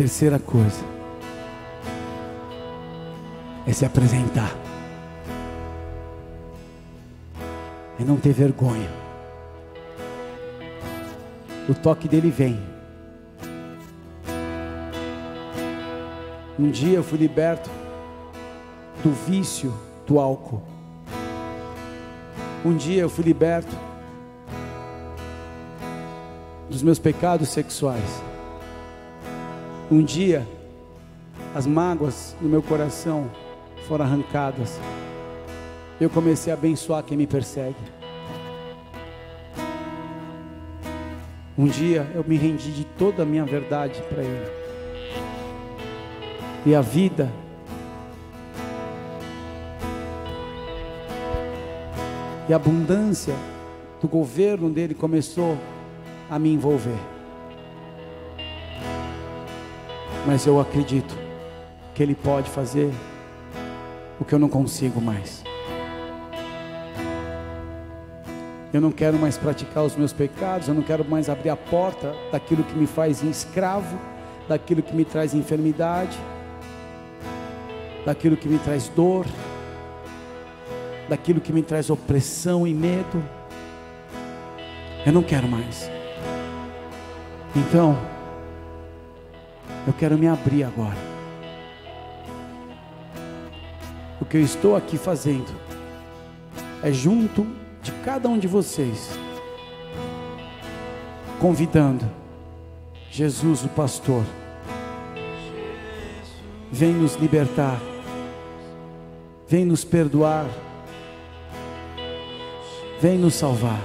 [0.00, 0.82] Terceira coisa
[3.66, 4.56] é se apresentar.
[8.00, 8.88] É não ter vergonha.
[11.68, 12.58] O toque dele vem.
[16.58, 17.68] Um dia eu fui liberto
[19.04, 19.70] do vício
[20.06, 20.62] do álcool.
[22.64, 23.76] Um dia eu fui liberto
[26.70, 28.29] dos meus pecados sexuais.
[29.90, 30.46] Um dia,
[31.52, 33.28] as mágoas no meu coração
[33.88, 34.78] foram arrancadas.
[36.00, 37.74] Eu comecei a abençoar quem me persegue.
[41.58, 44.50] Um dia eu me rendi de toda a minha verdade para Ele.
[46.64, 47.28] E a vida
[52.48, 53.34] e a abundância
[54.00, 55.58] do governo dele começou
[56.30, 57.09] a me envolver.
[60.30, 61.12] Mas eu acredito
[61.92, 62.88] que Ele pode fazer
[64.20, 65.42] o que eu não consigo mais.
[68.72, 72.14] Eu não quero mais praticar os meus pecados, eu não quero mais abrir a porta
[72.30, 73.98] daquilo que me faz escravo,
[74.48, 76.16] daquilo que me traz enfermidade,
[78.06, 79.26] daquilo que me traz dor,
[81.08, 83.20] daquilo que me traz opressão e medo.
[85.04, 85.90] Eu não quero mais.
[87.56, 87.98] Então,
[89.90, 90.96] eu quero me abrir agora.
[94.20, 95.52] O que eu estou aqui fazendo
[96.80, 97.44] é junto
[97.82, 99.10] de cada um de vocês,
[101.40, 102.08] convidando
[103.10, 104.22] Jesus, o pastor,
[106.70, 107.80] vem nos libertar,
[109.48, 110.46] vem nos perdoar,
[113.00, 113.80] vem nos salvar.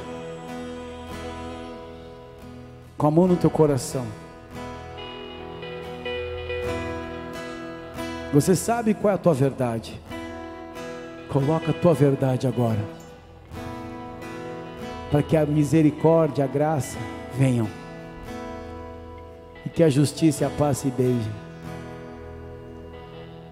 [2.96, 4.25] Com a mão no teu coração.
[8.36, 9.98] Você sabe qual é a tua verdade.
[11.32, 12.84] Coloca a tua verdade agora.
[15.10, 16.98] Para que a misericórdia, a graça
[17.38, 17.66] venham.
[19.66, 21.32] E que a justiça e a paz se beijem.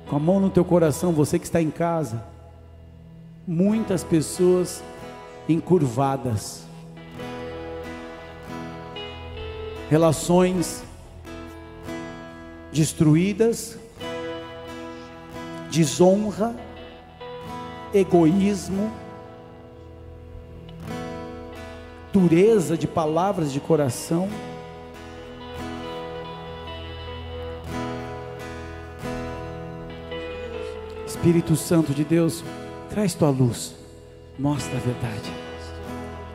[0.09, 2.21] Com a mão no teu coração, você que está em casa.
[3.47, 4.84] Muitas pessoas
[5.47, 6.65] encurvadas.
[9.89, 10.84] Relações
[12.73, 13.81] destruídas
[15.74, 16.55] desonra,
[17.91, 18.91] egoísmo,
[22.11, 24.30] dureza de palavras de coração.
[31.07, 32.43] Espírito Santo de Deus,
[32.91, 33.74] traz tua luz,
[34.38, 35.32] mostra a verdade,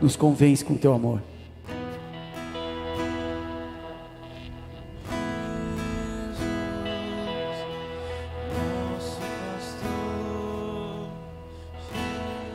[0.00, 1.22] nos convence com teu amor.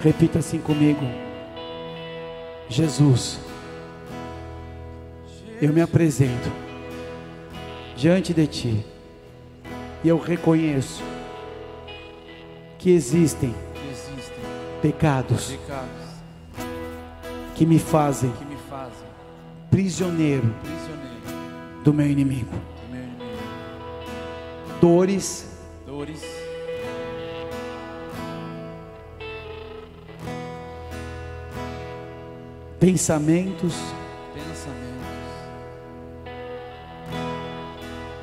[0.03, 0.99] Repita assim comigo.
[2.67, 3.39] Jesus,
[5.61, 6.51] eu me apresento
[7.95, 8.85] diante de Ti
[10.03, 11.01] e eu reconheço
[12.77, 13.55] que existem,
[14.81, 15.57] pecados,
[17.55, 18.33] que me fazem,
[19.71, 20.53] prisioneiro
[21.81, 22.51] do, meu inimigo.
[22.51, 23.37] do meu inimigo,
[24.81, 25.47] dores,
[25.85, 26.43] dores
[32.83, 33.75] pensamentos,
[34.33, 34.83] pensamentos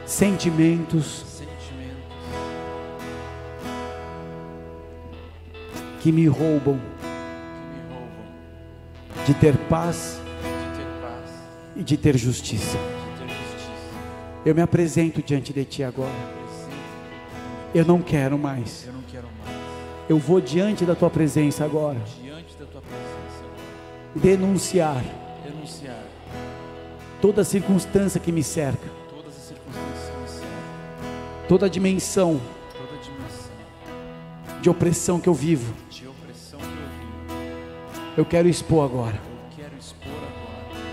[0.04, 2.04] sentimentos, sentimentos
[6.02, 11.30] que me roubam, que me roubam de, ter paz, de ter paz
[11.74, 12.76] e de ter justiça.
[12.76, 13.70] De ter justiça.
[14.44, 16.12] Eu me apresento diante de Ti agora.
[17.74, 18.84] Eu não quero mais.
[18.86, 19.58] Eu não quero mais.
[20.06, 21.96] Eu vou diante da Tua presença agora
[24.14, 25.02] denunciar,
[25.44, 26.02] denunciar
[27.20, 32.40] toda circunstância que me cerca, todas as circunstâncias que me cercam, toda a dimensão,
[32.72, 33.52] toda a dimensão
[34.60, 37.42] de opressão que eu vivo, de opressão que eu vivo.
[38.16, 39.16] Eu quero expor agora.
[39.16, 40.84] Eu quero expor agora.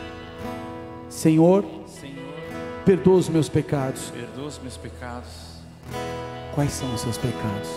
[1.09, 2.15] Senhor, Senhor,
[2.86, 4.11] perdoa os meus pecados.
[4.11, 5.47] Perdoa os meus pecados.
[6.53, 7.70] Quais são os seus pecados?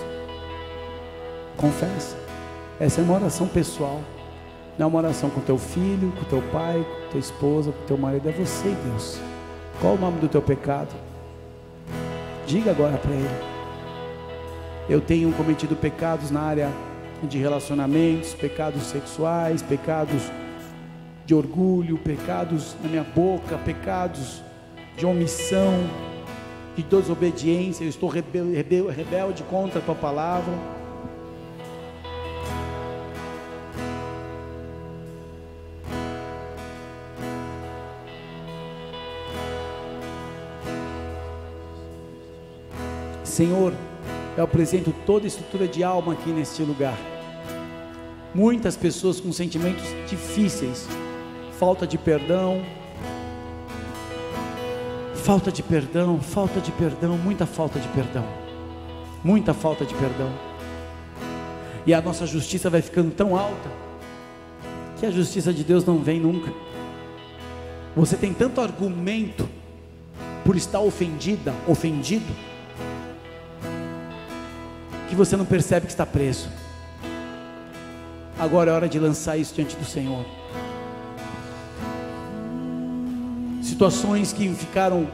[1.57, 2.17] Confessa.
[2.79, 4.01] Essa é uma oração pessoal.
[4.79, 7.99] Não é uma oração com teu filho, com teu pai, com tua esposa, com teu
[7.99, 8.29] marido.
[8.29, 9.21] É você, Deus.
[9.81, 10.95] Qual o nome do teu pecado?
[12.47, 13.51] Diga agora para Ele.
[14.89, 16.71] Eu tenho cometido pecados na área
[17.23, 20.23] de relacionamentos, pecados sexuais, pecados
[21.27, 24.43] de orgulho, pecados na minha boca, pecados
[24.97, 25.75] de omissão,
[26.75, 27.85] de desobediência.
[27.85, 30.53] Eu estou rebelde contra a tua palavra.
[43.31, 43.73] Senhor,
[44.37, 46.99] eu apresento toda a estrutura de alma aqui neste lugar.
[48.35, 50.87] Muitas pessoas com sentimentos difíceis,
[51.59, 52.61] falta de perdão,
[55.15, 58.25] falta de perdão, falta de perdão, muita falta de perdão,
[59.23, 60.33] muita falta de perdão.
[61.87, 63.71] E a nossa justiça vai ficando tão alta
[64.99, 66.53] que a justiça de Deus não vem nunca.
[67.95, 69.49] Você tem tanto argumento
[70.45, 72.51] por estar ofendida, ofendido
[75.11, 76.49] que você não percebe que está preso.
[78.39, 80.25] Agora é hora de lançar isso diante do Senhor.
[83.61, 85.09] Situações que ficaram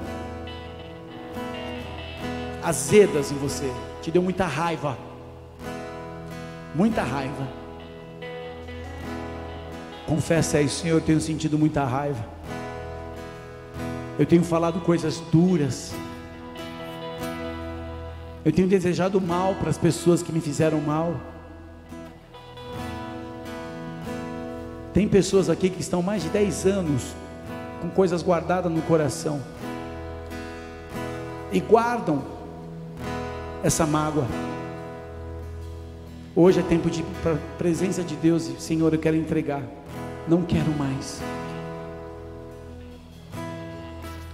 [2.63, 3.73] azedas em você,
[4.03, 4.99] te deu muita raiva.
[6.75, 7.49] Muita raiva.
[10.07, 12.23] Confessa aí, Senhor, eu tenho sentido muita raiva.
[14.19, 15.95] Eu tenho falado coisas duras.
[18.47, 21.17] Eu tenho desejado mal para as pessoas que me fizeram mal.
[24.95, 27.03] Tem pessoas aqui que estão mais de 10 anos
[27.83, 29.43] com coisas guardadas no coração
[31.51, 32.23] e guardam
[33.65, 34.29] essa mágoa.
[36.37, 37.05] Hoje é tempo de
[37.59, 39.65] presença de Deus, Senhor, eu quero entregar.
[40.29, 41.21] Não quero mais.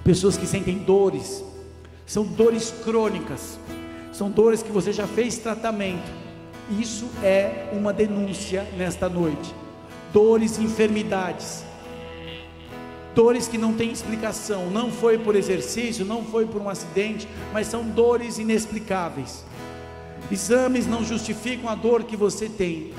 [0.04, 1.42] Pessoas que sentem dores,
[2.04, 3.58] são dores crônicas
[4.12, 6.10] são dores que você já fez tratamento.
[6.78, 9.54] Isso é uma denúncia nesta noite.
[10.12, 11.64] Dores, enfermidades,
[13.14, 14.70] dores que não têm explicação.
[14.70, 19.44] Não foi por exercício, não foi por um acidente, mas são dores inexplicáveis.
[20.30, 22.92] Exames não justificam a dor que você tem.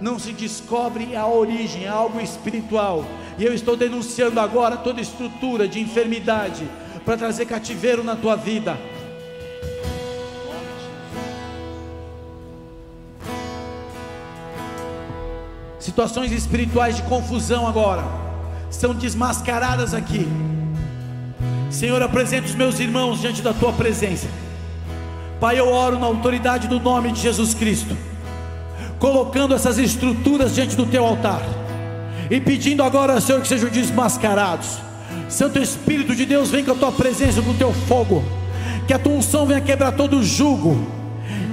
[0.00, 3.04] Não se descobre a origem, é algo espiritual.
[3.38, 6.68] E eu estou denunciando agora toda estrutura de enfermidade
[7.04, 8.78] para trazer cativeiro na tua vida
[15.98, 18.04] Situações espirituais de confusão agora
[18.70, 20.28] são desmascaradas aqui.
[21.72, 24.28] Senhor, apresento os meus irmãos diante da tua presença.
[25.40, 27.96] Pai, eu oro na autoridade do nome de Jesus Cristo,
[29.00, 31.42] colocando essas estruturas diante do teu altar.
[32.30, 34.78] e pedindo agora, Senhor, que sejam desmascarados.
[35.28, 38.22] Santo Espírito de Deus, vem com a tua presença, com o teu fogo,
[38.86, 40.78] que a tua unção venha quebrar todo o jugo,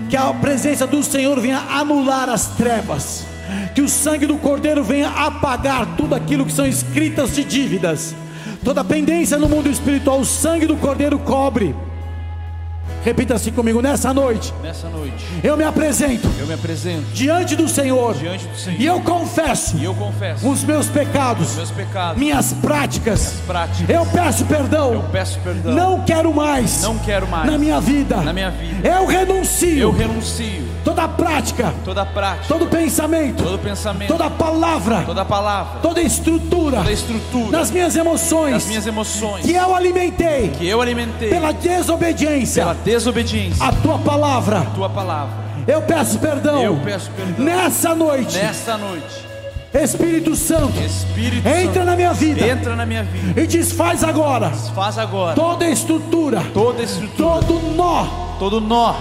[0.08, 3.26] que a presença do Senhor venha anular as trevas,
[3.74, 8.16] que o sangue do Cordeiro venha apagar tudo aquilo que são escritas de dívidas,
[8.64, 11.76] toda pendência no mundo espiritual, o sangue do Cordeiro cobre
[13.06, 14.52] Repita assim comigo nessa noite.
[14.64, 15.24] Nessa noite.
[15.44, 16.28] Eu me apresento.
[16.40, 18.16] Eu me apresento diante do Senhor.
[18.16, 18.82] Diante do Senhor.
[18.82, 19.78] E eu confesso.
[19.78, 21.52] E eu confesso os meus pecados.
[21.52, 22.18] Os meus pecados.
[22.18, 23.20] Minhas práticas.
[23.20, 23.90] Minhas práticas.
[23.92, 24.94] Eu peço perdão.
[24.94, 25.76] Eu peço perdão.
[25.76, 26.82] Não quero mais.
[26.82, 27.46] Não quero mais.
[27.46, 28.18] Na minha vida.
[28.18, 28.88] Na minha vida.
[28.90, 29.78] Eu renuncio.
[29.78, 30.65] Eu renuncio.
[30.86, 31.74] Toda prática.
[31.84, 32.48] Toda prática.
[32.48, 33.44] Todo pensamento.
[33.44, 34.08] Todo pensamento.
[34.08, 35.04] Toda palavra.
[35.06, 35.80] Toda palavra.
[35.82, 36.78] Toda estrutura.
[36.78, 37.58] Toda estrutura.
[37.58, 38.54] Nas minhas emoções.
[38.54, 39.46] Nas minhas emoções.
[39.46, 40.50] Que eu alimentei.
[40.50, 41.30] Que eu alimentei.
[41.30, 42.64] Pela desobediência.
[42.64, 44.60] Pela desobediência tua palavra.
[44.60, 45.46] A tua palavra.
[45.68, 46.62] Eu peço perdão.
[46.62, 47.46] Eu peço perdão.
[47.46, 48.38] Nessa noite.
[48.38, 49.26] Nessa noite.
[49.74, 54.48] Espírito Santo, Espírito entra Santo, na minha vida, entra na minha vida e desfaz agora,
[54.48, 58.06] desfaz agora toda estrutura, toda estrutura, todo nó,
[58.40, 58.96] todo nó,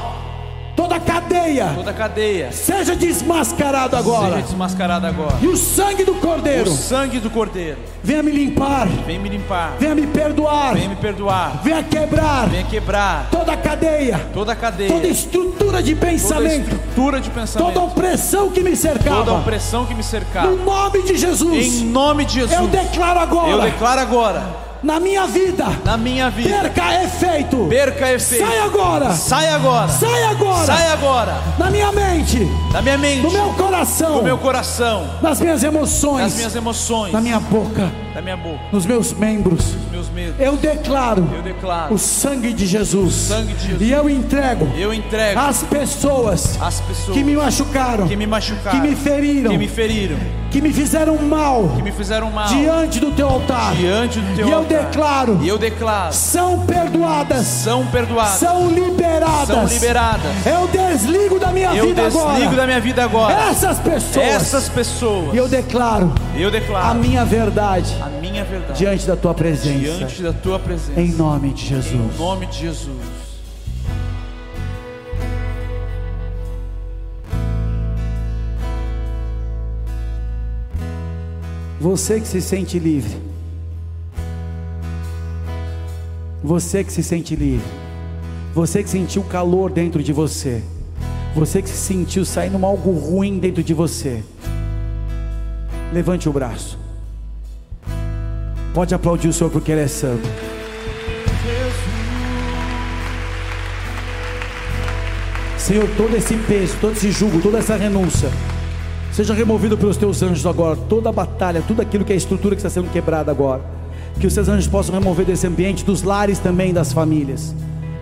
[0.76, 6.70] toda cadeia, toda cadeia, seja desmascarado agora, seja desmascarado agora, e o sangue do Cordeiro,
[6.70, 10.96] o sangue do Cordeiro, venha me limpar, venha me limpar, venha me perdoar, venha me
[10.96, 13.28] perdoar, venha quebrar, venha quebrar.
[13.30, 18.62] toda cadeia, toda cadeia, toda estrutura de pensamento, toda estrutura de pensamento, toda opressão que
[18.62, 22.58] me cercava, toda opressão que me cercava, no nome de Jesus, em nome de Jesus,
[22.58, 28.12] eu declaro agora, eu declaro agora na minha vida, na minha vida, perca efeito, perca
[28.12, 33.22] efeito, sai agora, sai agora, sai agora, sai agora, na minha mente, na minha mente,
[33.22, 37.90] no meu coração, no meu coração, nas minhas emoções, nas minhas emoções, na minha boca,
[38.14, 40.38] na minha boca, nos meus membros, meus medos.
[40.38, 43.82] Eu declaro, eu declaro o sangue de Jesus, sangue de Jesus.
[43.82, 48.80] e eu entrego, eu entrego as pessoas, as pessoas que me machucaram, que me machucaram,
[48.80, 50.16] que me feriram, que me feriram,
[50.50, 54.48] que me fizeram mal, que me fizeram mal diante do teu altar, diante do teu
[54.48, 54.72] e altar.
[54.72, 60.46] eu declaro, e eu declaro, são perdoadas, são perdoadas, são liberadas, são liberadas.
[60.46, 64.68] Eu desligo da minha eu vida desligo agora, da minha vida agora, essas pessoas, essas
[64.68, 69.32] pessoas, e eu declaro, eu declaro a minha verdade, a minha verdade diante da tua
[69.32, 73.24] presença, diante da tua presença, em nome de Jesus, em nome de Jesus.
[81.80, 83.14] Você que se sente livre.
[86.42, 87.66] Você que se sente livre.
[88.54, 90.62] Você que sentiu calor dentro de você.
[91.34, 94.22] Você que se sentiu saindo algo ruim dentro de você.
[95.92, 96.83] Levante o braço.
[98.74, 100.28] Pode aplaudir o Senhor porque Ele é santo.
[105.56, 108.28] Senhor, todo esse peso, todo esse jugo, toda essa renúncia
[109.14, 110.74] Seja removido pelos teus anjos agora.
[110.74, 113.62] Toda a batalha, tudo aquilo que é estrutura que está sendo quebrada agora.
[114.18, 117.54] Que os teus anjos possam remover desse ambiente, dos lares também, das famílias.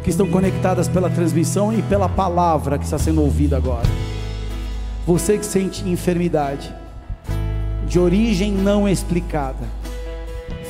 [0.02, 3.86] Que estão conectadas pela transmissão e pela palavra que está sendo ouvida agora.
[5.06, 6.74] Você que sente enfermidade,
[7.86, 9.66] de origem não explicada,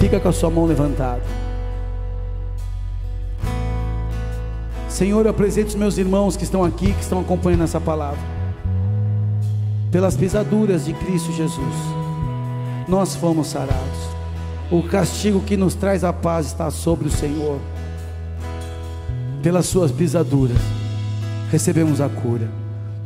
[0.02, 1.22] fica com a sua mão levantada.
[4.88, 8.18] Senhor, eu apresento os meus irmãos que estão aqui, que estão acompanhando essa palavra
[9.92, 11.76] pelas pisaduras de Cristo Jesus,
[12.88, 14.10] nós fomos sarados.
[14.72, 17.60] O castigo que nos traz a paz está sobre o Senhor.
[19.40, 20.58] Pelas suas pisaduras,
[21.48, 22.61] recebemos a cura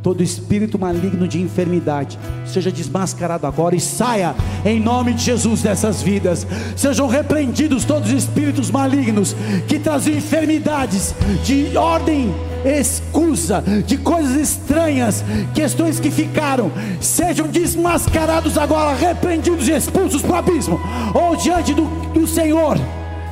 [0.07, 4.33] todo espírito maligno de enfermidade seja desmascarado agora e saia
[4.63, 6.47] em nome de Jesus dessas vidas.
[6.77, 9.35] Sejam repreendidos todos os espíritos malignos
[9.67, 12.33] que trazem enfermidades de ordem
[12.63, 20.35] escusa, de coisas estranhas, questões que ficaram, sejam desmascarados agora, repreendidos e expulsos para o
[20.35, 20.79] abismo,
[21.13, 21.83] ou diante do,
[22.13, 22.77] do Senhor,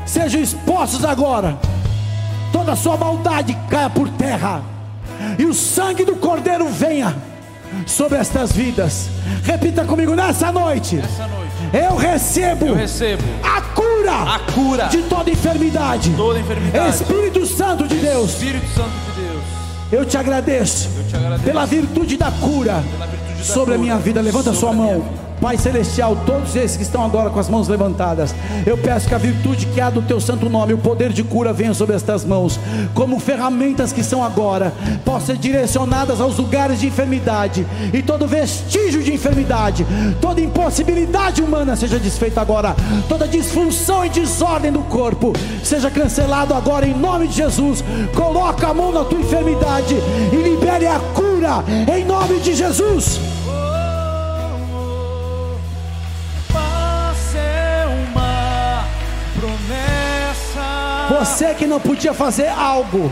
[0.06, 1.58] sejam expostos agora.
[2.52, 4.75] Toda sua maldade caia por terra
[5.38, 7.16] e o sangue do Cordeiro venha
[7.86, 9.10] sobre estas vidas.
[9.44, 10.98] Repita comigo nessa noite.
[10.98, 16.12] Nessa noite eu recebo, eu recebo a cura, a cura de toda enfermidade.
[16.16, 16.96] Toda enfermidade.
[16.96, 18.32] Espírito Santo de Deus.
[18.32, 19.44] Espírito Santo de Deus.
[19.92, 23.78] Eu te agradeço, eu te agradeço pela virtude da cura virtude da sobre cura, a
[23.78, 24.22] minha vida.
[24.22, 25.25] Levanta sua mão.
[25.46, 28.34] Pai Celestial, todos esses que estão agora com as mãos levantadas,
[28.66, 31.54] eu peço que a virtude que há do teu santo nome, o poder de cura
[31.54, 32.60] venha sobre estas mãos,
[32.96, 34.74] como ferramentas que são agora,
[35.06, 39.86] possam ser direcionadas aos lugares de enfermidade, e todo vestígio de enfermidade,
[40.20, 42.76] toda impossibilidade humana seja desfeita agora,
[43.08, 45.32] toda disfunção e desordem do corpo
[45.64, 47.84] seja cancelado agora em nome de Jesus.
[48.16, 49.94] Coloca a mão na tua enfermidade
[50.34, 51.64] e libere a cura
[51.96, 53.35] em nome de Jesus.
[61.18, 63.10] Você que não podia fazer algo,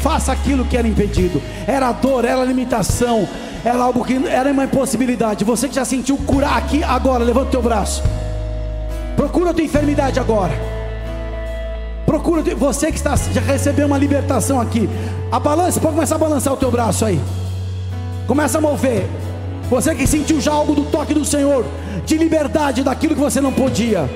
[0.00, 1.42] faça aquilo que era impedido.
[1.66, 3.28] Era dor, era limitação,
[3.62, 5.44] era algo que era uma impossibilidade.
[5.44, 8.02] Você que já sentiu curar aqui agora, levanta o teu braço.
[9.14, 10.54] Procura a tua enfermidade agora.
[12.06, 14.88] Procura você que está, já recebeu uma libertação aqui.
[15.30, 17.20] A balança, pode começar a balançar o teu braço aí.
[18.26, 19.06] Começa a mover.
[19.68, 21.66] Você que sentiu já algo do toque do Senhor,
[22.06, 24.08] de liberdade daquilo que você não podia.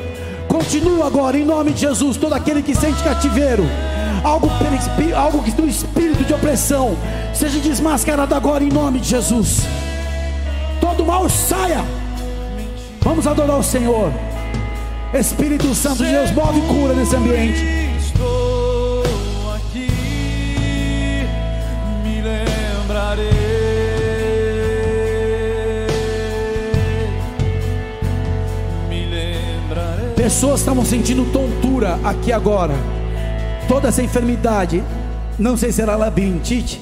[0.52, 3.64] Continua agora, em nome de Jesus, todo aquele que sente cativeiro,
[4.22, 4.50] algo,
[5.16, 6.94] algo do espírito de opressão,
[7.32, 9.62] seja desmascarado agora em nome de Jesus.
[10.78, 11.82] Todo mal saia.
[13.00, 14.12] Vamos adorar o Senhor.
[15.14, 17.81] Espírito Santo de Deus, move cura nesse ambiente.
[30.22, 32.74] Pessoas estavam sentindo tontura aqui agora.
[33.66, 34.80] Toda essa enfermidade,
[35.36, 36.80] não sei se era labirintite,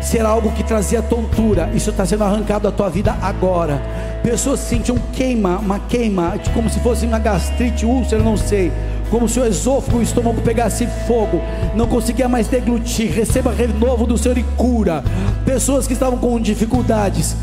[0.00, 1.70] se era algo que trazia tontura.
[1.74, 3.82] Isso está sendo arrancado da tua vida agora.
[4.22, 8.72] Pessoas sentiam queima, uma queima, como se fosse uma gastrite, úlcera, não sei.
[9.10, 11.38] Como se o esôfago, o estômago pegasse fogo,
[11.76, 13.12] não conseguia mais deglutir.
[13.12, 15.04] Receba renovo do Senhor e cura.
[15.44, 17.36] Pessoas que estavam com dificuldades,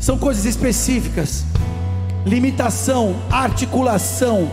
[0.00, 1.44] são coisas específicas
[2.28, 4.50] limitação, articulação,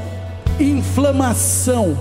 [0.60, 1.98] inflamação,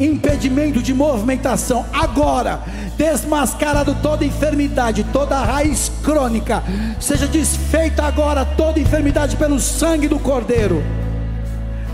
[0.00, 1.84] impedimento de movimentação.
[1.92, 2.60] Agora,
[2.96, 6.62] desmascarado toda enfermidade, toda raiz crônica,
[6.98, 10.82] seja desfeita agora toda enfermidade pelo sangue do Cordeiro.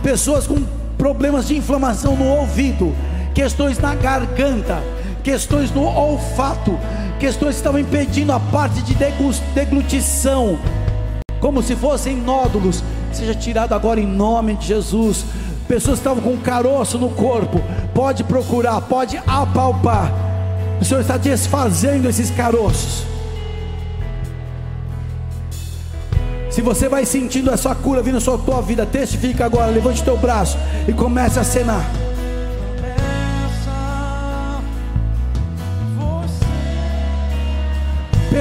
[0.02, 0.62] Pessoas com
[0.96, 2.94] problemas de inflamação no ouvido,
[3.34, 4.80] questões na garganta,
[5.24, 6.78] questões no olfato,
[7.18, 8.94] questões que estavam impedindo a parte de
[9.54, 10.58] deglutição
[11.42, 15.24] como se fossem nódulos, seja tirado agora em nome de Jesus.
[15.66, 17.60] Pessoas que estavam com caroço no corpo,
[17.92, 20.12] pode procurar, pode apalpar.
[20.80, 23.02] O Senhor está desfazendo esses caroços.
[26.48, 30.04] Se você vai sentindo a sua cura vindo sobre a tua vida, testifica agora, levante
[30.04, 31.84] teu braço e comece a cenar.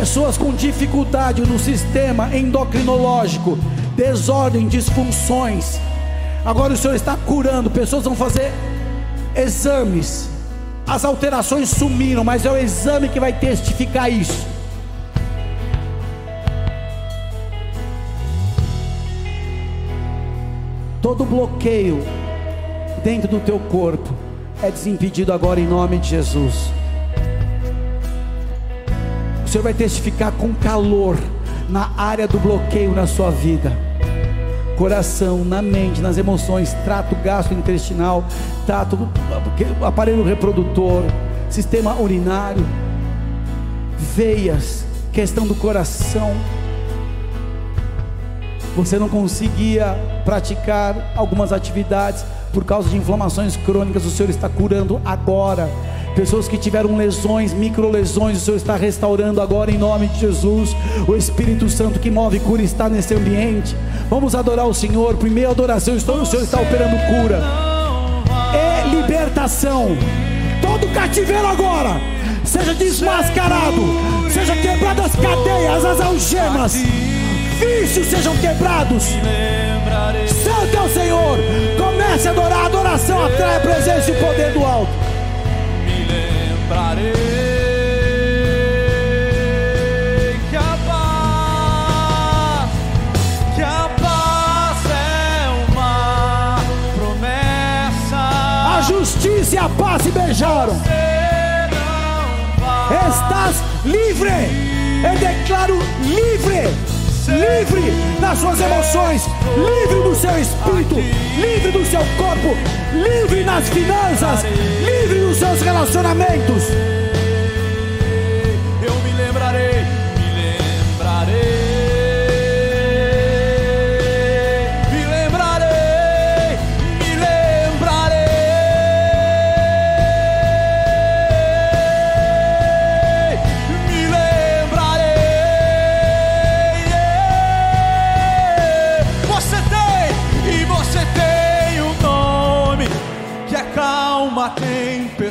[0.02, 3.56] Pessoas com dificuldade no sistema endocrinológico,
[3.96, 5.80] desordem, disfunções.
[6.44, 8.52] Agora o Senhor está curando, pessoas vão fazer
[9.36, 10.28] exames.
[10.88, 14.44] As alterações sumiram, mas é o exame que vai testificar isso.
[21.00, 22.04] Todo bloqueio
[23.04, 24.12] dentro do teu corpo
[24.64, 26.81] é desimpedido agora em nome de Jesus.
[29.52, 31.18] Senhor vai testificar com calor
[31.68, 33.78] na área do bloqueio na sua vida.
[34.78, 38.24] Coração, na mente, nas emoções, trato gastrointestinal,
[38.66, 39.10] trato
[39.82, 41.04] aparelho reprodutor,
[41.50, 42.66] sistema urinário,
[44.16, 46.34] veias, questão do coração.
[48.74, 52.24] Você não conseguia praticar algumas atividades
[52.54, 55.70] por causa de inflamações crônicas, o Senhor está curando agora
[56.16, 60.76] Pessoas que tiveram lesões, micro lesões, o Senhor está restaurando agora em nome de Jesus.
[61.08, 63.76] O Espírito Santo que move cura está nesse ambiente.
[64.10, 65.16] Vamos adorar o Senhor.
[65.16, 67.42] Primeira adoração, o Senhor está operando cura
[68.54, 69.98] e libertação.
[70.62, 72.02] Todo cativeiro agora
[72.44, 73.82] seja desmascarado,
[74.30, 76.74] seja quebrado as cadeias, as algemas,
[77.58, 79.04] vícios sejam quebrados.
[80.44, 81.38] Santo é o Senhor.
[81.78, 82.52] Comece a adorar.
[82.62, 85.01] A adoração atrai a presença e o poder do alto
[99.72, 100.76] e paz se beijaram.
[102.92, 103.56] Estás
[103.86, 104.30] livre.
[105.04, 106.92] Eu declaro livre
[107.28, 110.96] livre nas suas emoções, livre do seu espírito,
[111.40, 112.56] livre do seu corpo,
[112.94, 116.91] livre nas finanças, livre nos seus relacionamentos.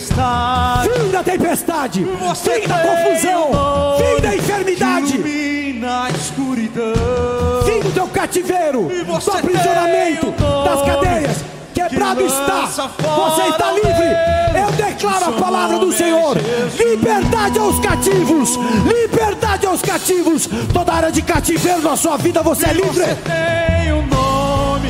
[0.00, 0.90] Tempestade.
[0.90, 2.04] Fim da tempestade.
[2.04, 3.50] Você fim da confusão.
[3.98, 5.16] Fim da enfermidade.
[5.16, 6.94] Ilumina a escuridão.
[7.64, 8.88] Fim do teu cativeiro.
[8.88, 10.34] Do aprisionamento.
[10.64, 11.44] Das cadeias.
[11.74, 12.66] quebrado está.
[12.66, 14.40] Você está livre.
[14.52, 16.36] Eu declaro a palavra do Senhor:
[16.78, 20.48] liberdade aos cativos, liberdade aos cativos.
[20.72, 23.04] Toda área de cativeiro na sua vida, você é livre.
[23.04, 24.88] Você tem um nome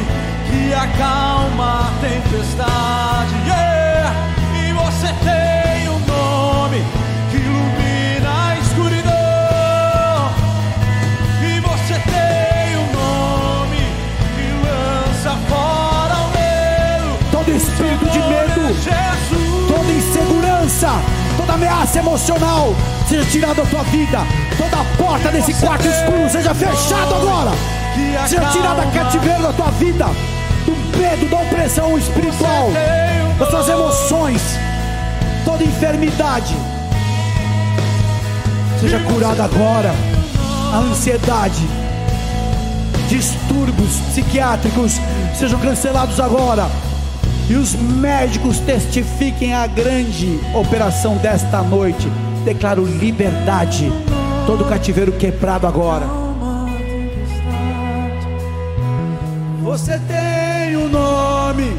[0.49, 3.40] que acalma a tempestade.
[21.37, 22.75] Toda ameaça emocional
[23.09, 24.21] seja tirada da tua vida.
[24.57, 27.51] Toda porta desse quarto escuro seja fechada agora.
[28.27, 30.07] Seja tirada cativeiro da tua vida,
[30.65, 32.71] do medo, da opressão espiritual,
[33.39, 34.43] das tuas emoções,
[35.45, 36.55] toda enfermidade
[38.81, 39.93] seja curada agora.
[40.73, 41.69] A ansiedade,
[43.09, 45.01] distúrbios psiquiátricos
[45.39, 46.71] sejam cancelados agora.
[47.51, 52.09] E os médicos testifiquem a grande operação desta noite.
[52.45, 53.93] Declaro liberdade.
[54.47, 56.07] Todo cativeiro quebrado agora.
[59.65, 61.77] Você tem um nome,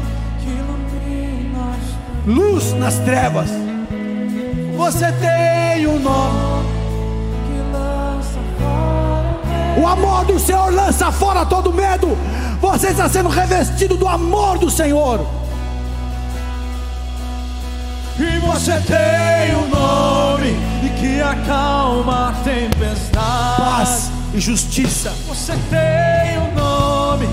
[2.26, 3.48] luz nas trevas.
[4.76, 6.38] Você tem um nome.
[9.80, 12.08] O amor do Senhor lança fora todo medo.
[12.60, 15.41] Você está sendo revestido do amor do Senhor.
[18.52, 20.54] Você tem um nome
[21.00, 23.56] que acalma a tempestade.
[23.56, 25.10] Paz e justiça.
[25.26, 27.26] Você tem um nome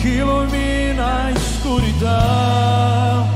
[0.00, 3.28] que ilumina a escuridão.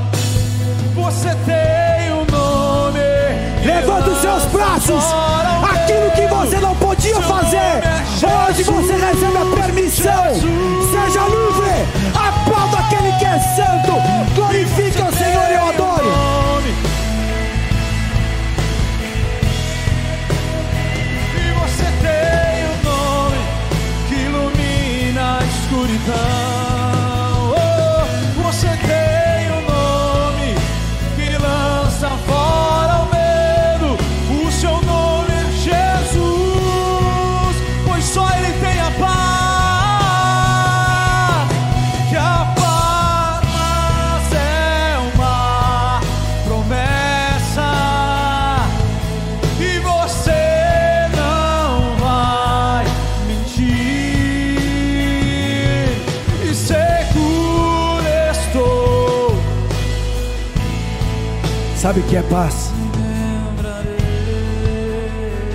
[0.94, 3.00] Você tem um nome.
[3.64, 5.04] Levanta os seus braços.
[5.62, 7.56] Aquilo que você não podia fazer.
[7.56, 10.24] é Hoje você recebe a permissão.
[10.34, 11.86] Seja livre.
[12.14, 14.35] Aplauda aquele que é santo.
[61.96, 62.70] Sabe o que é paz?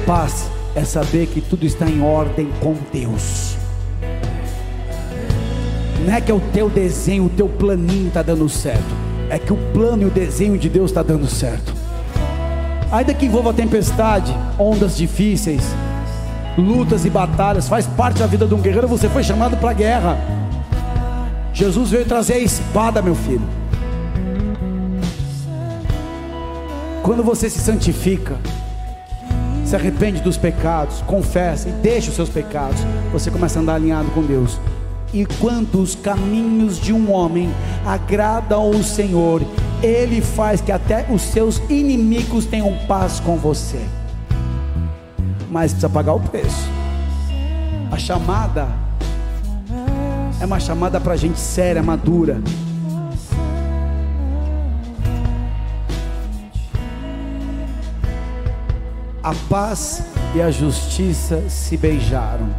[0.07, 3.55] Paz é saber que tudo está em ordem com Deus.
[6.03, 8.91] Não é que é o teu desenho, o teu planinho está dando certo.
[9.29, 11.75] É que o plano e o desenho de Deus está dando certo.
[12.91, 15.61] Ainda que envolva tempestade, ondas difíceis,
[16.57, 18.87] lutas e batalhas, faz parte da vida de um guerreiro.
[18.87, 20.17] Você foi chamado para a guerra.
[21.53, 23.60] Jesus veio trazer a espada, meu filho.
[27.03, 28.37] Quando você se santifica,
[29.65, 32.79] se arrepende dos pecados, confessa e deixa os seus pecados,
[33.11, 34.59] você começa a andar alinhado com Deus.
[35.11, 37.49] E quando os caminhos de um homem
[37.85, 39.41] agradam ao Senhor,
[39.81, 43.81] Ele faz que até os seus inimigos tenham paz com você.
[45.49, 46.69] Mas precisa pagar o preço.
[47.91, 48.67] A chamada
[50.39, 52.41] é uma chamada para gente séria, madura.
[59.23, 60.01] A paz
[60.33, 62.49] e a justiça se beijaram.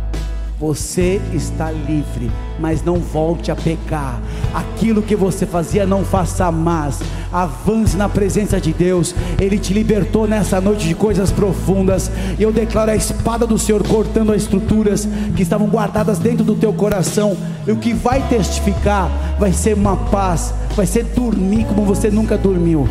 [0.61, 4.23] Você está livre, mas não volte a pecar.
[4.55, 7.01] Aquilo que você fazia, não faça mais.
[7.33, 9.13] Avance na presença de Deus.
[9.41, 12.09] Ele te libertou nessa noite de coisas profundas.
[12.39, 16.55] E eu declaro a espada do Senhor cortando as estruturas que estavam guardadas dentro do
[16.55, 17.37] teu coração.
[17.67, 22.39] E o que vai testificar vai ser uma paz, vai ser dormir como você nunca
[22.39, 22.89] dormiu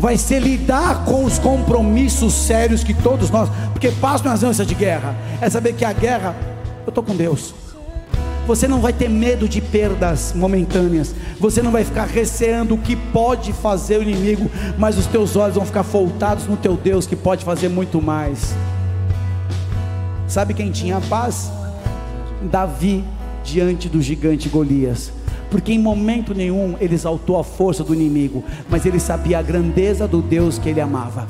[0.00, 4.74] vai ser lidar com os compromissos sérios que todos nós, porque paz não é de
[4.74, 6.34] guerra, é saber que a guerra,
[6.86, 7.54] eu estou com Deus.
[8.46, 12.96] Você não vai ter medo de perdas momentâneas, você não vai ficar receando o que
[12.96, 17.14] pode fazer o inimigo, mas os teus olhos vão ficar voltados no teu Deus que
[17.14, 18.54] pode fazer muito mais.
[20.26, 21.52] Sabe quem tinha paz?
[22.50, 23.04] Davi
[23.44, 25.12] diante do gigante Golias
[25.50, 30.06] porque em momento nenhum ele exaltou a força do inimigo, mas ele sabia a grandeza
[30.06, 31.26] do Deus que ele amava.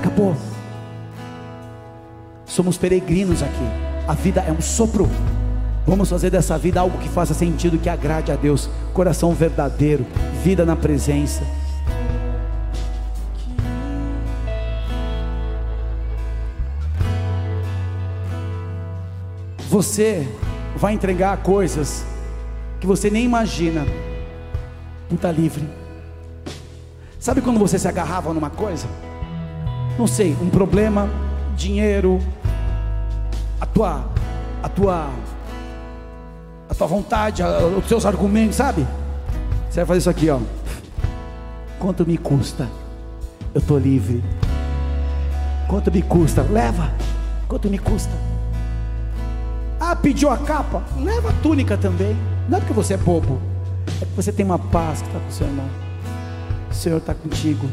[0.00, 0.36] Acabou.
[2.44, 3.64] Somos peregrinos aqui.
[4.06, 5.08] A vida é um sopro.
[5.86, 8.68] Vamos fazer dessa vida algo que faça sentido, que agrade a Deus.
[8.92, 10.06] Coração verdadeiro,
[10.42, 11.42] vida na presença.
[19.68, 20.28] Você
[20.76, 22.04] vai entregar coisas
[22.84, 23.86] que você nem imagina
[25.08, 25.66] por estar livre.
[27.18, 28.86] Sabe quando você se agarrava numa coisa?
[29.98, 31.08] Não sei, um problema,
[31.56, 32.20] dinheiro,
[33.58, 34.04] a tua,
[34.62, 35.08] a tua,
[36.68, 38.86] a tua vontade, os seus argumentos, sabe?
[39.70, 40.38] Você vai fazer isso aqui, ó.
[41.78, 42.68] Quanto me custa?
[43.54, 44.22] Eu estou livre.
[45.68, 46.42] Quanto me custa?
[46.42, 46.92] Leva.
[47.48, 48.12] Quanto me custa?
[49.80, 50.82] Ah, pediu a capa?
[50.98, 52.14] Leva a túnica também.
[52.48, 53.40] Não é porque você é bobo,
[53.86, 55.68] é porque você tem uma paz que está com o seu irmão.
[56.70, 57.68] O Senhor está contigo.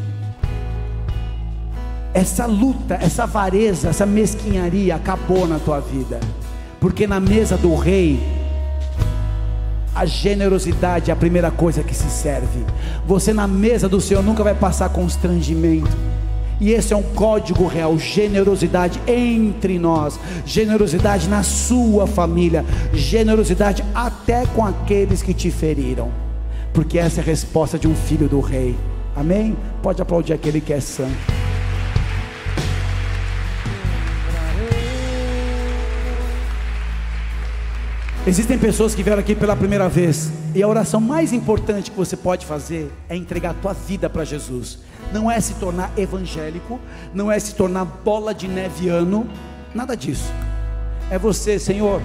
[2.14, 6.20] Essa luta, essa avareza, essa mesquinharia acabou na tua vida,
[6.80, 8.20] porque na mesa do rei,
[9.94, 12.66] a generosidade é a primeira coisa que se serve.
[13.06, 16.11] Você na mesa do Senhor nunca vai passar constrangimento.
[16.62, 24.45] E esse é um código real: generosidade entre nós, generosidade na sua família, generosidade até
[24.45, 26.12] com aqueles que te feriram,
[26.72, 28.76] porque essa é a resposta de um filho do rei.
[29.16, 29.57] Amém?
[29.82, 31.41] Pode aplaudir aquele que é santo.
[38.26, 42.16] Existem pessoas que vieram aqui pela primeira vez, e a oração mais importante que você
[42.16, 44.80] pode fazer é entregar a tua vida para Jesus
[45.12, 46.80] não é se tornar evangélico,
[47.14, 49.28] não é se tornar bola de neviano,
[49.74, 50.32] nada disso.
[51.10, 52.02] É você, Senhor,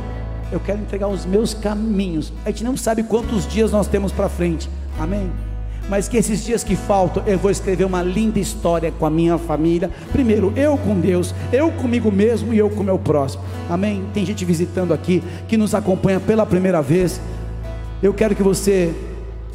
[0.50, 2.32] eu quero entregar os meus caminhos.
[2.44, 5.30] A gente não sabe quantos dias nós temos para frente, amém?
[5.88, 9.38] Mas que esses dias que faltam, eu vou escrever uma linda história com a minha
[9.38, 9.90] família.
[10.10, 14.04] Primeiro, eu com Deus, eu comigo mesmo e eu com o meu próximo, amém?
[14.12, 17.20] Tem gente visitando aqui que nos acompanha pela primeira vez.
[18.02, 18.92] Eu quero que você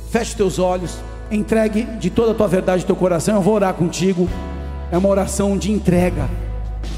[0.09, 0.99] feche teus olhos
[1.31, 3.35] entregue de toda a tua verdade, teu coração.
[3.35, 4.29] Eu vou orar contigo.
[4.91, 6.29] É uma oração de entrega,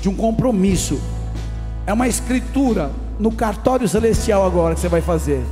[0.01, 0.99] de um compromisso.
[1.86, 5.43] É uma escritura no cartório celestial agora que você vai fazer.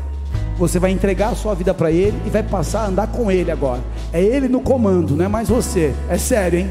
[0.57, 3.51] Você vai entregar a sua vida para Ele e vai passar a andar com Ele
[3.51, 3.81] agora.
[4.13, 5.93] É Ele no comando, não é mais você.
[6.09, 6.69] É sério, hein?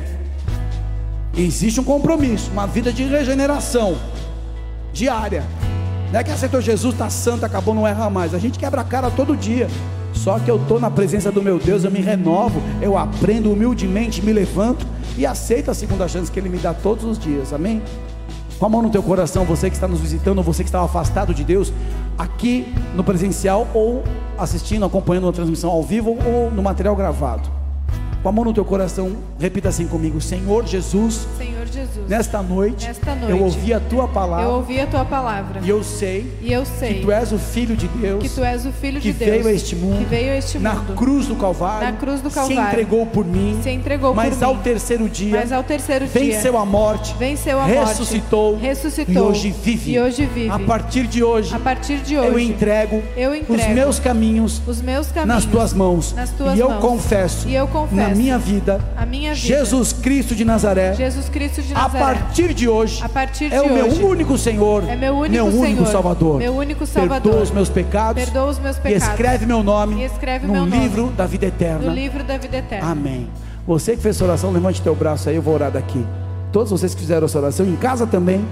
[1.36, 3.96] Existe um compromisso, uma vida de regeneração
[4.92, 5.44] diária.
[6.12, 8.34] Não é que aceitou Jesus, está santo, acabou, não erra mais.
[8.34, 9.68] A gente quebra a cara todo dia.
[10.12, 14.20] Só que eu estou na presença do meu Deus, eu me renovo, eu aprendo humildemente,
[14.22, 17.80] me levanto e aceito a segunda chance que Ele me dá todos os dias, amém?
[18.58, 21.32] Com a mão no teu coração, você que está nos visitando, você que estava afastado
[21.32, 21.72] de Deus,
[22.20, 24.04] aqui no presencial ou
[24.38, 27.48] assistindo, acompanhando uma transmissão ao vivo ou no material gravado.
[28.22, 31.26] Com a mão no teu coração, repita assim comigo: Senhor Jesus.
[31.38, 32.08] Senhor Jesus.
[32.08, 34.46] Nesta noite, Nesta noite eu ouvi a tua palavra.
[34.46, 35.60] Eu ouvi a tua palavra.
[35.62, 36.32] E eu sei.
[36.40, 38.22] E eu sei que tu és o filho de Deus.
[38.22, 39.30] Que tu és o filho de Deus.
[39.30, 39.98] veio a este mundo.
[39.98, 40.94] Que veio a este na mundo.
[40.94, 41.86] cruz do Calvário.
[41.86, 42.62] Na cruz do Calvário.
[42.62, 43.58] Se entregou por mim.
[43.62, 44.62] Se entregou mas por ao mim.
[44.62, 45.38] terceiro dia.
[45.38, 46.20] Mas ao terceiro dia.
[46.20, 47.14] Venceu a morte.
[47.18, 48.66] Venceu a ressuscitou, morte.
[48.66, 49.14] Ressuscitou.
[49.14, 49.92] E hoje vive.
[49.92, 50.50] E hoje vive.
[50.50, 51.54] A partir de hoje.
[51.54, 52.28] A partir de hoje.
[52.28, 53.02] Eu entrego.
[53.16, 54.60] Eu entrego os meus caminhos.
[54.66, 55.28] Os meus caminhos.
[55.28, 56.12] Nas tuas mãos.
[56.12, 56.80] Nas tuas e eu mãos.
[56.80, 57.48] confesso.
[57.48, 57.94] E eu confesso.
[57.94, 58.80] Na minha vida.
[58.96, 59.46] A minha vida.
[59.46, 60.94] Jesus Cristo de Nazaré.
[60.94, 62.04] Jesus Cristo de Nazaré.
[62.04, 63.08] A partir de hoje.
[63.08, 64.02] Partir de é o meu hoje.
[64.02, 64.84] único Senhor.
[64.88, 65.87] É meu único meu único Senhor.
[65.87, 66.38] Salvador.
[66.38, 67.22] Meu único Salvador.
[67.22, 68.24] Perdoa os meus pecados.
[68.24, 69.08] Perdoa os meus E pecados.
[69.08, 70.03] escreve meu nome.
[70.03, 71.88] E escreve no meu nome livro da vida eterna.
[71.88, 72.91] No livro da vida eterna.
[72.91, 73.28] Amém.
[73.66, 76.04] Você que fez essa oração, levante teu braço aí, eu vou orar daqui.
[76.53, 78.45] Todos vocês que fizeram essa oração, em casa também.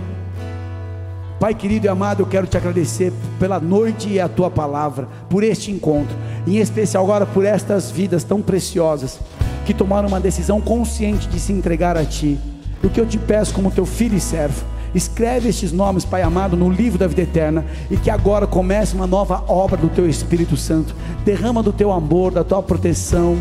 [1.41, 5.45] Pai querido e amado, eu quero te agradecer pela noite e a tua palavra, por
[5.45, 6.17] este encontro,
[6.47, 9.21] em especial agora por estas vidas tão preciosas
[9.65, 12.39] que tomaram uma decisão consciente de se entregar a ti.
[12.83, 14.65] O que eu te peço como teu filho e servo,
[14.95, 19.07] escreve estes nomes, Pai amado, no livro da vida eterna e que agora comece uma
[19.07, 20.95] nova obra do teu Espírito Santo.
[21.25, 23.37] Derrama do teu amor, da tua proteção,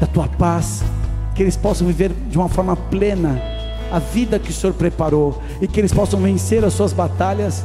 [0.00, 0.82] da tua paz,
[1.34, 3.40] que eles possam viver de uma forma plena
[3.92, 7.62] a vida que o Senhor preparou e que eles possam vencer as suas batalhas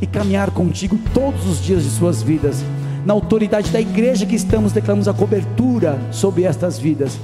[0.00, 2.62] e caminhar contigo todos os dias de suas vidas.
[3.04, 7.18] Na autoridade da igreja que estamos, declaramos a cobertura sobre estas vidas.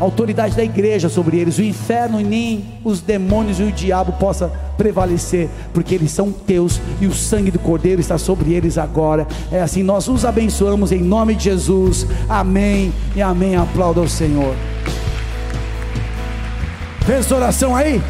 [0.00, 4.50] A autoridade da igreja sobre eles, o inferno nem os demônios e o diabo possa
[4.78, 9.26] prevalecer, porque eles são teus e o sangue do Cordeiro está sobre eles agora.
[9.52, 12.06] É assim, nós os abençoamos em nome de Jesus.
[12.30, 13.56] Amém e amém.
[13.56, 14.54] Aplauda ao Senhor.
[17.04, 18.00] Fez oração aí?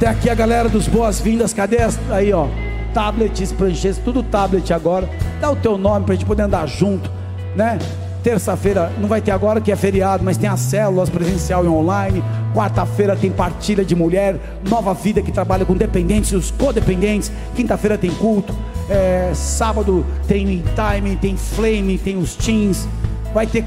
[0.00, 1.52] Tem aqui a galera dos boas-vindas.
[1.52, 1.78] Cadê
[2.10, 2.46] aí, ó?
[2.94, 5.06] Tablets, pranchetes, tudo tablet agora.
[5.38, 7.10] Dá o teu nome para a gente poder andar junto,
[7.54, 7.78] né?
[8.26, 12.24] Terça-feira não vai ter agora que é feriado, mas tem as células presencial e online.
[12.52, 17.30] Quarta-feira tem partilha de mulher, nova vida que trabalha com dependentes e os codependentes.
[17.54, 18.52] Quinta-feira tem culto.
[18.90, 20.44] É, sábado tem
[20.74, 22.88] time, tem flame, tem os teens.
[23.32, 23.64] Vai ter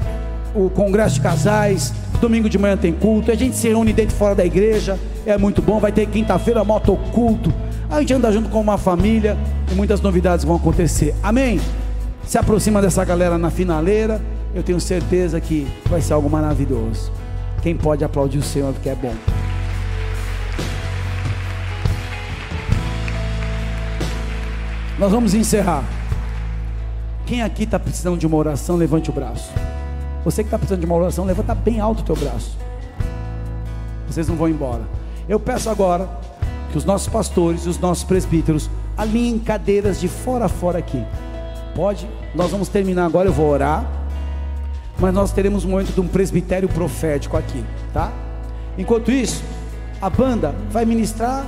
[0.54, 1.94] o congresso de casais.
[2.20, 3.32] Domingo de manhã tem culto.
[3.32, 4.98] A gente se reúne dentro e fora da igreja.
[5.24, 5.80] É muito bom.
[5.80, 7.50] Vai ter quinta-feira motoculto.
[7.88, 9.38] A gente anda junto com uma família
[9.72, 11.14] e muitas novidades vão acontecer.
[11.22, 11.58] Amém?
[12.26, 14.20] Se aproxima dessa galera na finaleira.
[14.52, 17.12] Eu tenho certeza que vai ser algo maravilhoso.
[17.62, 19.14] Quem pode aplaudir o Senhor porque é bom.
[24.98, 25.84] Nós vamos encerrar.
[27.26, 29.52] Quem aqui está precisando de uma oração, levante o braço.
[30.24, 32.58] Você que está precisando de uma oração, levanta bem alto o teu braço.
[34.08, 34.82] Vocês não vão embora.
[35.28, 36.08] Eu peço agora
[36.72, 41.02] que os nossos pastores e os nossos presbíteros alinhem cadeiras de fora a fora aqui.
[41.74, 42.08] Pode?
[42.34, 43.99] Nós vamos terminar agora, eu vou orar.
[45.00, 48.12] Mas nós teremos um momento de um presbitério profético aqui, tá?
[48.76, 49.42] Enquanto isso,
[50.00, 51.46] a banda vai ministrar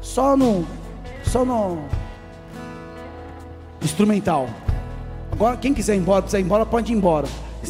[0.00, 0.64] só no
[1.24, 1.78] só no
[3.82, 4.48] instrumental.
[5.32, 7.26] Agora, quem quiser ir embora, quiser ir embora, pode ir embora.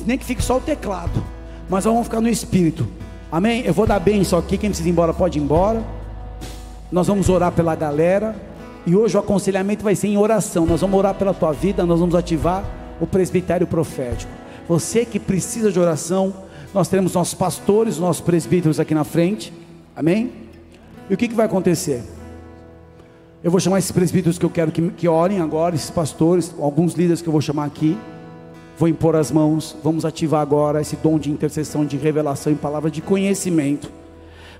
[0.07, 1.23] Nem que fique só o teclado.
[1.69, 2.87] Mas vamos ficar no espírito.
[3.31, 3.63] Amém?
[3.65, 4.57] Eu vou dar bênção aqui.
[4.57, 5.83] Quem precisa ir embora, pode ir embora.
[6.91, 8.35] Nós vamos orar pela galera.
[8.87, 10.65] E hoje o aconselhamento vai ser em oração.
[10.65, 11.85] Nós vamos orar pela tua vida.
[11.85, 12.65] Nós vamos ativar
[13.01, 14.38] o presbitério profético.
[14.69, 16.35] Você que precisa de oração,
[16.75, 19.53] nós teremos nossos pastores, nossos presbíteros aqui na frente.
[19.97, 20.33] Amém?
[21.09, 22.03] E o que, que vai acontecer?
[23.43, 26.93] Eu vou chamar esses presbíteros que eu quero que, que orem agora, esses pastores, alguns
[26.93, 27.97] líderes que eu vou chamar aqui.
[28.77, 32.91] Vou impor as mãos, vamos ativar agora esse dom de intercessão, de revelação em palavra
[32.91, 33.91] de conhecimento.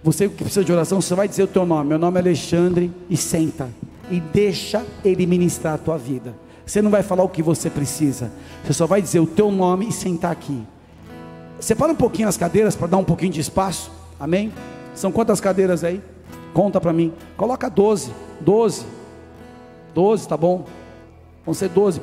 [0.03, 1.91] Você que precisa de oração, você vai dizer o teu nome.
[1.91, 3.69] Meu nome é Alexandre e senta
[4.11, 6.35] e deixa ele ministrar a tua vida.
[6.69, 8.31] Você não vai falar o que você precisa.
[8.63, 10.63] Você só vai dizer o teu nome e sentar aqui.
[11.59, 13.91] Separa um pouquinho as cadeiras para dar um pouquinho de espaço.
[14.21, 14.53] Amém?
[14.95, 16.03] São quantas cadeiras aí?
[16.53, 17.15] Conta para mim.
[17.39, 18.13] Coloca 12.
[18.41, 18.85] 12.
[19.95, 20.67] 12, tá bom?
[21.43, 22.03] Vão ser 12,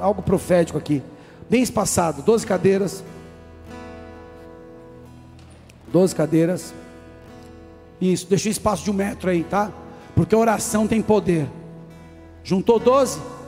[0.00, 1.00] algo profético aqui.
[1.48, 3.04] Bem espaçado, 12 cadeiras.
[5.92, 6.74] 12 cadeiras.
[8.00, 9.70] Isso, deixa um espaço de um metro aí, tá?
[10.16, 11.46] Porque a oração tem poder.
[12.42, 13.39] Juntou 12?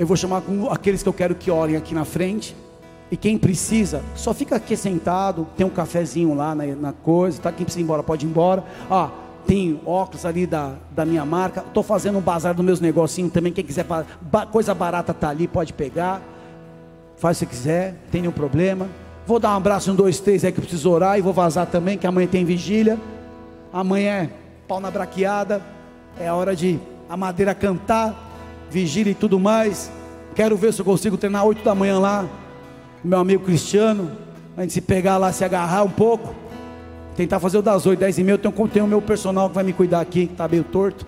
[0.00, 2.56] Eu vou chamar aqueles que eu quero que orem aqui na frente.
[3.10, 5.46] E quem precisa, só fica aqui sentado.
[5.58, 7.52] Tem um cafezinho lá na, na coisa, tá?
[7.52, 8.64] Quem precisa ir embora, pode ir embora.
[8.88, 9.10] Ó,
[9.46, 11.60] tem óculos ali da, da minha marca.
[11.60, 13.52] Estou fazendo um bazar dos meus negocinhos também.
[13.52, 13.84] Quem quiser,
[14.50, 16.22] coisa barata tá ali, pode pegar.
[17.18, 18.88] Faz se quiser, tem nenhum problema.
[19.26, 21.18] Vou dar um abraço, um, dois, três aí que eu preciso orar.
[21.18, 22.98] E vou vazar também, que amanhã tem vigília.
[23.70, 24.30] Amanhã é
[24.66, 25.60] pau na braqueada.
[26.18, 28.29] É hora de a madeira cantar,
[28.70, 29.90] vigília e tudo mais.
[30.34, 32.26] Quero ver se eu consigo treinar 8 da manhã lá.
[33.02, 34.10] Meu amigo Cristiano.
[34.56, 36.34] A gente se pegar lá, se agarrar um pouco.
[37.16, 38.34] Tentar fazer o das 8, 10 e meia.
[38.34, 41.06] Eu tenho, tenho o meu personal que vai me cuidar aqui, que está meio torto.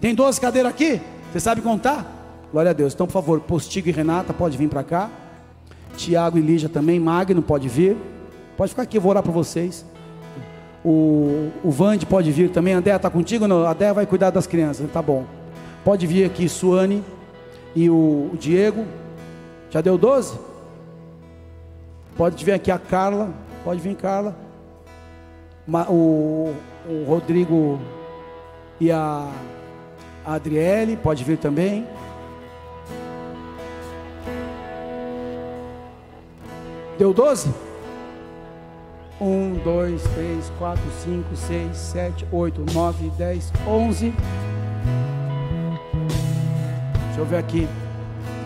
[0.00, 1.00] Tem 12 cadeiras aqui?
[1.32, 2.48] Você sabe contar?
[2.50, 2.94] Glória a Deus.
[2.94, 5.10] Então, por favor, Postigo e Renata, pode vir para cá.
[5.96, 6.98] Tiago e Lígia também.
[6.98, 7.96] Magno pode vir.
[8.56, 9.84] Pode ficar aqui, eu vou orar para vocês.
[10.84, 12.74] O, o Vande pode vir também.
[12.74, 13.46] A Andéa está contigo?
[13.46, 14.88] Não, a Andéa vai cuidar das crianças.
[14.90, 15.35] Tá bom.
[15.86, 17.02] Pode vir aqui, Suane
[17.74, 18.84] e o, Diego.
[19.70, 20.38] Já deu 12?
[22.14, 23.32] Pode vir aqui a Carla.
[23.64, 24.46] Pode vir, Carla
[25.88, 26.54] o,
[26.88, 27.80] o Rodrigo
[28.80, 29.30] e a,
[30.24, 31.86] a Adriele, pode vir também.
[36.98, 37.52] Deu 12?
[39.20, 44.14] 1, 2, 3, 4, 5, 6, 7, 8, 9, 10, 11.
[47.16, 47.66] Deixa eu ver aqui.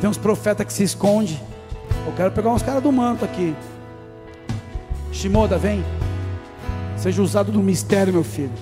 [0.01, 1.37] Tem uns profetas que se escondem.
[2.07, 3.53] Eu quero pegar uns caras do manto aqui.
[5.11, 5.85] Shimoda, vem.
[6.97, 8.53] Seja usado no mistério, meu filho.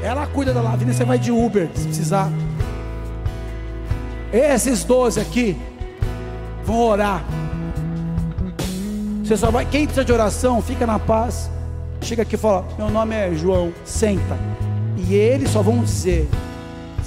[0.00, 2.30] Ela cuida da Lavínia, você vai de Uber se precisar.
[4.32, 5.60] Esses 12 aqui
[6.64, 7.24] vão orar.
[9.24, 11.50] Você só vai, quem precisa de oração, fica na paz.
[12.00, 14.38] Chega aqui e fala: Meu nome é João, senta.
[14.96, 16.28] E eles só vão dizer: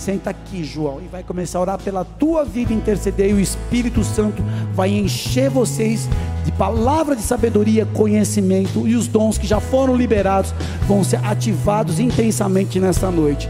[0.04, 4.04] Senta aqui, João, e vai começar a orar pela tua vida, interceder, e o Espírito
[4.04, 4.44] Santo
[4.74, 6.10] vai encher vocês
[6.44, 10.54] de palavra de sabedoria, conhecimento, e os dons que já foram liberados
[10.86, 13.50] vão ser ativados intensamente nesta noite.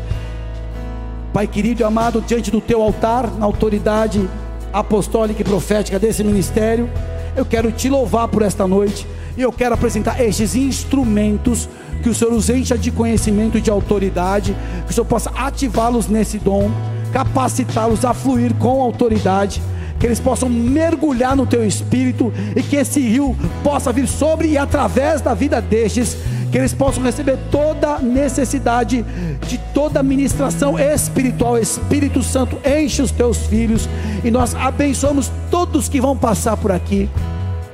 [1.33, 4.29] Pai querido e amado, diante do teu altar, na autoridade
[4.71, 6.87] apostólica e profética desse ministério,
[7.35, 11.67] eu quero te louvar por esta noite, e eu quero apresentar estes instrumentos
[12.03, 14.55] que o Senhor os encha de conhecimento e de autoridade,
[14.85, 16.69] que o Senhor possa ativá-los nesse dom,
[17.13, 19.61] capacitá-los a fluir com autoridade,
[19.97, 24.57] que eles possam mergulhar no teu espírito e que esse rio possa vir sobre e
[24.57, 26.17] através da vida destes
[26.51, 29.03] que eles possam receber toda necessidade
[29.47, 31.57] de toda ministração espiritual.
[31.57, 33.87] Espírito Santo, enche os teus filhos
[34.23, 37.09] e nós abençoamos todos que vão passar por aqui.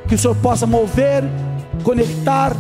[0.07, 1.23] Que o Senhor possa mover,
[1.83, 2.55] conectar,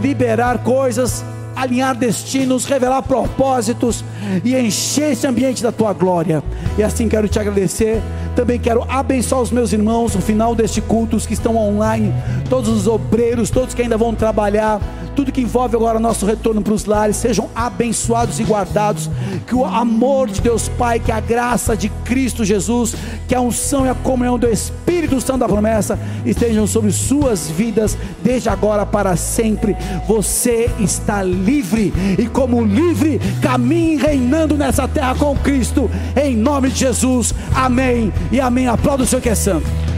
[0.00, 4.04] liberar coisas, alinhar destinos, revelar propósitos
[4.44, 6.42] e encher esse ambiente da tua glória.
[6.76, 8.02] E assim quero te agradecer.
[8.34, 12.12] Também quero abençoar os meus irmãos no final deste culto, os que estão online,
[12.50, 14.80] todos os obreiros, todos que ainda vão trabalhar
[15.14, 19.10] tudo que envolve agora nosso retorno para os lares, sejam abençoados e guardados,
[19.46, 22.94] que o amor de Deus Pai, que a graça de Cristo Jesus,
[23.28, 27.96] que a unção e a comunhão do Espírito Santo da promessa estejam sobre suas vidas,
[28.22, 29.76] desde agora para sempre.
[30.06, 36.80] Você está livre, e como livre, caminhe reinando nessa terra com Cristo, em nome de
[36.80, 38.66] Jesus, amém e amém.
[38.66, 39.93] Aplauda o Senhor que é santo.